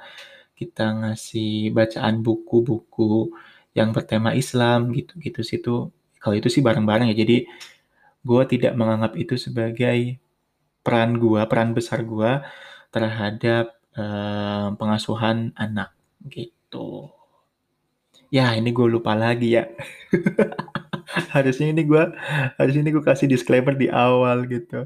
kita 0.59 0.85
ngasih 0.99 1.71
bacaan 1.77 2.15
buku-buku 2.25 3.31
yang 3.77 3.89
bertema 3.95 4.35
Islam 4.35 4.91
gitu-gitu 4.91 5.41
situ 5.51 5.75
kalau 6.19 6.35
itu 6.35 6.51
sih 6.51 6.59
bareng-bareng 6.67 7.07
ya. 7.11 7.15
Jadi 7.23 7.47
gue 8.27 8.43
tidak 8.51 8.73
menganggap 8.75 9.13
itu 9.15 9.35
sebagai 9.39 10.19
peran 10.83 11.15
gue 11.23 11.41
peran 11.47 11.71
besar 11.77 12.03
gue 12.03 12.31
terhadap 12.91 13.65
uh, 13.95 14.75
pengasuhan 14.75 15.55
anak 15.55 15.95
gitu. 16.27 17.07
Ya 18.29 18.53
ini 18.59 18.69
gue 18.75 18.87
lupa 18.91 19.17
lagi 19.17 19.57
ya 19.57 19.65
harusnya 21.35 21.73
ini 21.73 21.81
gue 21.85 22.03
harusnya 22.57 22.81
ini 22.85 22.91
gue 22.93 23.03
kasih 23.05 23.27
disclaimer 23.29 23.73
di 23.73 23.87
awal 23.89 24.45
gitu. 24.45 24.85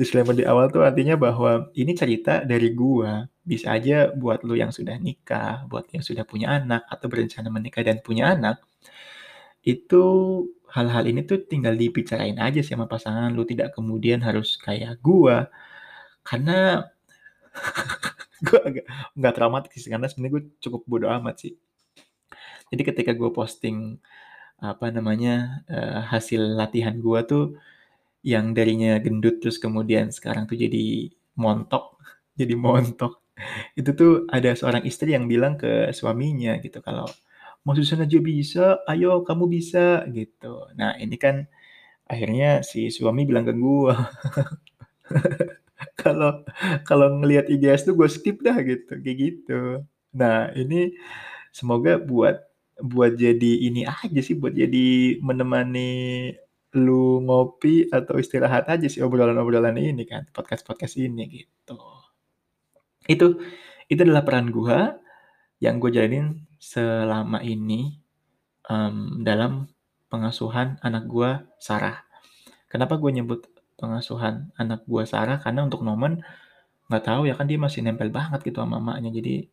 Disclaimer 0.00 0.32
di 0.32 0.44
awal 0.48 0.72
tuh 0.72 0.84
artinya 0.84 1.14
bahwa 1.20 1.68
ini 1.76 1.92
cerita 1.92 2.42
dari 2.44 2.72
gue 2.72 3.28
bisa 3.44 3.76
aja 3.76 4.12
buat 4.12 4.44
lu 4.44 4.56
yang 4.56 4.72
sudah 4.72 4.96
nikah 5.00 5.64
buat 5.68 5.88
yang 5.92 6.04
sudah 6.04 6.24
punya 6.28 6.60
anak 6.60 6.84
atau 6.88 7.08
berencana 7.08 7.48
menikah 7.48 7.80
dan 7.84 8.00
punya 8.04 8.36
anak 8.36 8.60
itu 9.64 10.04
hal-hal 10.72 11.04
ini 11.08 11.24
tuh 11.24 11.44
tinggal 11.44 11.74
dibicarain 11.76 12.36
aja 12.40 12.60
sama 12.64 12.88
pasangan 12.88 13.32
lu. 13.32 13.44
Tidak 13.44 13.72
kemudian 13.76 14.24
harus 14.24 14.56
kayak 14.60 15.00
gue 15.04 15.36
karena 16.24 16.84
gue 18.46 18.60
agak 18.62 18.84
nggak 19.18 19.34
traumatik 19.34 19.72
sih 19.74 19.90
karena 19.90 20.06
sebenarnya 20.06 20.32
gue 20.40 20.44
cukup 20.64 20.82
bodoh 20.88 21.10
amat 21.20 21.44
sih. 21.48 21.54
Jadi 22.68 22.82
ketika 22.84 23.12
gue 23.16 23.30
posting 23.32 23.96
apa 24.58 24.90
namanya 24.90 25.62
uh, 25.70 26.02
hasil 26.12 26.58
latihan 26.58 26.96
gua 26.98 27.22
tuh 27.26 27.54
yang 28.26 28.52
darinya 28.56 28.98
gendut 29.04 29.40
terus 29.42 29.58
kemudian 29.62 30.10
sekarang 30.14 30.44
tuh 30.50 30.58
jadi 30.58 31.10
montok 31.38 31.98
jadi 32.40 32.54
montok. 32.58 33.22
Itu 33.78 33.90
tuh 33.94 34.12
ada 34.30 34.52
seorang 34.58 34.84
istri 34.88 35.14
yang 35.16 35.26
bilang 35.30 35.56
ke 35.60 35.92
suaminya 35.94 36.58
gitu 36.64 36.80
kalau 36.84 37.06
mau 37.66 37.74
susun 37.76 38.02
aja 38.04 38.18
bisa 38.22 38.80
ayo 38.90 39.22
kamu 39.28 39.44
bisa 39.50 40.04
gitu. 40.12 40.68
Nah 40.78 40.96
ini 41.00 41.16
kan 41.20 41.46
akhirnya 42.10 42.62
si 42.66 42.90
suami 42.94 43.24
bilang 43.28 43.46
ke 43.48 43.54
gua. 43.56 43.94
Kalau 46.00 46.42
kalau 46.88 47.06
ngelihat 47.22 47.46
IGS 47.50 47.86
tuh 47.86 47.94
gue 47.98 48.08
skip 48.10 48.42
dah 48.42 48.56
gitu, 48.62 48.98
kayak 49.02 49.18
gitu. 49.18 49.60
Nah, 50.14 50.50
ini 50.54 50.94
semoga 51.54 51.98
buat 52.00 52.47
buat 52.78 53.18
jadi 53.18 53.52
ini 53.68 53.82
aja 53.86 54.20
sih, 54.22 54.38
buat 54.38 54.54
jadi 54.54 55.18
menemani 55.22 56.32
lu 56.76 57.24
ngopi 57.24 57.88
atau 57.88 58.20
istirahat 58.20 58.68
aja 58.68 58.86
sih 58.86 59.00
obrolan-obrolan 59.02 59.76
ini 59.80 60.04
kan, 60.04 60.28
podcast-podcast 60.30 61.00
ini 61.00 61.24
gitu. 61.42 61.78
Itu 63.08 63.40
itu 63.88 64.00
adalah 64.04 64.22
peran 64.22 64.52
gua 64.52 65.00
yang 65.58 65.80
gue 65.82 65.90
jalanin 65.90 66.46
selama 66.60 67.42
ini 67.42 67.98
um, 68.68 69.24
dalam 69.24 69.66
pengasuhan 70.12 70.78
anak 70.84 71.08
gua 71.08 71.48
Sarah. 71.58 72.04
Kenapa 72.68 73.00
gue 73.00 73.10
nyebut 73.10 73.48
pengasuhan 73.80 74.52
anak 74.60 74.84
gua 74.84 75.08
Sarah? 75.08 75.40
Karena 75.40 75.64
untuk 75.64 75.82
Nomen 75.82 76.20
nggak 76.88 77.04
tahu 77.04 77.28
ya 77.28 77.34
kan 77.36 77.44
dia 77.44 77.60
masih 77.60 77.84
nempel 77.84 78.08
banget 78.08 78.40
gitu 78.48 78.64
sama 78.64 78.80
mamanya 78.80 79.12
jadi 79.12 79.44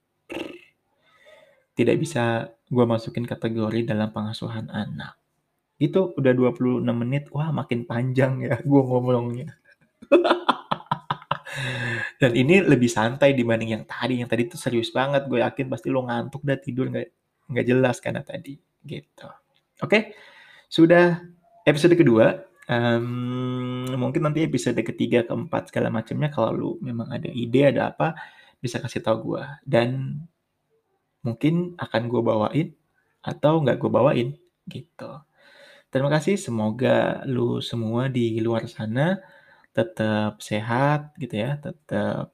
tidak 1.75 1.99
bisa 1.99 2.55
gue 2.71 2.85
masukin 2.87 3.27
kategori 3.27 3.85
dalam 3.85 4.09
pengasuhan 4.09 4.71
anak. 4.71 5.19
Itu 5.75 6.15
udah 6.15 6.31
26 6.31 6.81
menit, 6.95 7.27
wah 7.35 7.51
makin 7.51 7.83
panjang 7.83 8.47
ya 8.47 8.55
gue 8.63 8.81
ngomongnya. 8.81 9.59
Dan 12.21 12.31
ini 12.31 12.63
lebih 12.63 12.87
santai 12.87 13.35
dibanding 13.35 13.75
yang 13.75 13.83
tadi. 13.83 14.23
Yang 14.23 14.29
tadi 14.31 14.43
tuh 14.47 14.59
serius 14.59 14.89
banget, 14.95 15.27
gue 15.27 15.43
yakin 15.43 15.67
pasti 15.67 15.91
lo 15.91 16.07
ngantuk 16.07 16.41
dan 16.47 16.59
tidur 16.63 16.87
nggak 16.91 17.65
jelas 17.67 17.99
karena 17.99 18.23
tadi 18.23 18.55
gitu. 18.87 19.27
Oke, 19.83 20.15
sudah 20.71 21.19
episode 21.67 21.99
kedua. 21.99 22.39
Um, 22.65 23.85
mungkin 23.99 24.25
nanti 24.25 24.47
episode 24.47 24.79
ketiga, 24.79 25.27
keempat 25.27 25.69
segala 25.69 25.91
macamnya 25.91 26.31
kalau 26.31 26.49
lu 26.55 26.71
memang 26.81 27.11
ada 27.13 27.29
ide 27.29 27.69
ada 27.69 27.93
apa 27.93 28.17
bisa 28.57 28.81
kasih 28.81 29.05
tahu 29.05 29.35
gue 29.35 29.45
dan 29.61 30.17
mungkin 31.25 31.75
akan 31.81 32.01
gue 32.11 32.21
bawain 32.29 32.67
atau 33.25 33.53
nggak 33.63 33.77
gue 33.81 33.91
bawain 33.91 34.29
gitu. 34.69 35.11
Terima 35.93 36.09
kasih, 36.15 36.35
semoga 36.39 37.23
lu 37.29 37.59
semua 37.63 38.07
di 38.11 38.37
luar 38.43 38.67
sana 38.69 39.19
tetap 39.77 40.41
sehat 40.43 41.15
gitu 41.21 41.35
ya, 41.43 41.51
tetap 41.61 42.33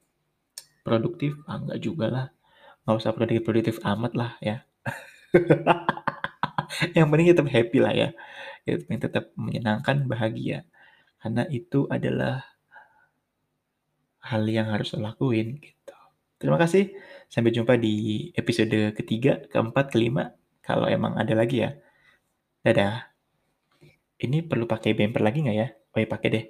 produktif, 0.85 1.37
ah, 1.49 1.57
enggak 1.61 1.79
juga 1.83 2.05
lah, 2.15 2.25
nggak 2.85 2.97
usah 3.01 3.13
produktif-produktif 3.15 3.77
amat 3.85 4.13
lah 4.17 4.31
ya. 4.43 4.57
Yang 6.97 7.07
penting 7.11 7.27
tetap 7.33 7.47
happy 7.51 7.77
lah 7.83 7.93
ya, 7.93 8.09
yang 8.67 9.01
tetap 9.01 9.25
menyenangkan, 9.39 10.07
bahagia, 10.07 10.67
karena 11.21 11.43
itu 11.51 11.87
adalah 11.91 12.45
hal 14.29 14.43
yang 14.45 14.67
harus 14.73 14.93
lo 14.93 14.99
lakuin 15.07 15.57
gitu. 15.65 15.90
Terima 16.41 16.57
kasih. 16.57 16.97
Sampai 17.29 17.53
jumpa 17.53 17.77
di 17.77 18.27
episode 18.33 18.97
ketiga, 18.97 19.45
keempat, 19.45 19.93
kelima. 19.93 20.33
Kalau 20.65 20.89
emang 20.89 21.13
ada 21.21 21.37
lagi 21.37 21.61
ya. 21.61 21.77
Dadah. 22.65 23.13
Ini 24.17 24.49
perlu 24.49 24.65
pakai 24.65 24.97
bumper 24.97 25.21
lagi 25.21 25.45
nggak 25.45 25.57
ya? 25.57 25.67
Oh 25.93 25.99
ya 26.01 26.07
pakai 26.09 26.29
deh. 26.33 26.45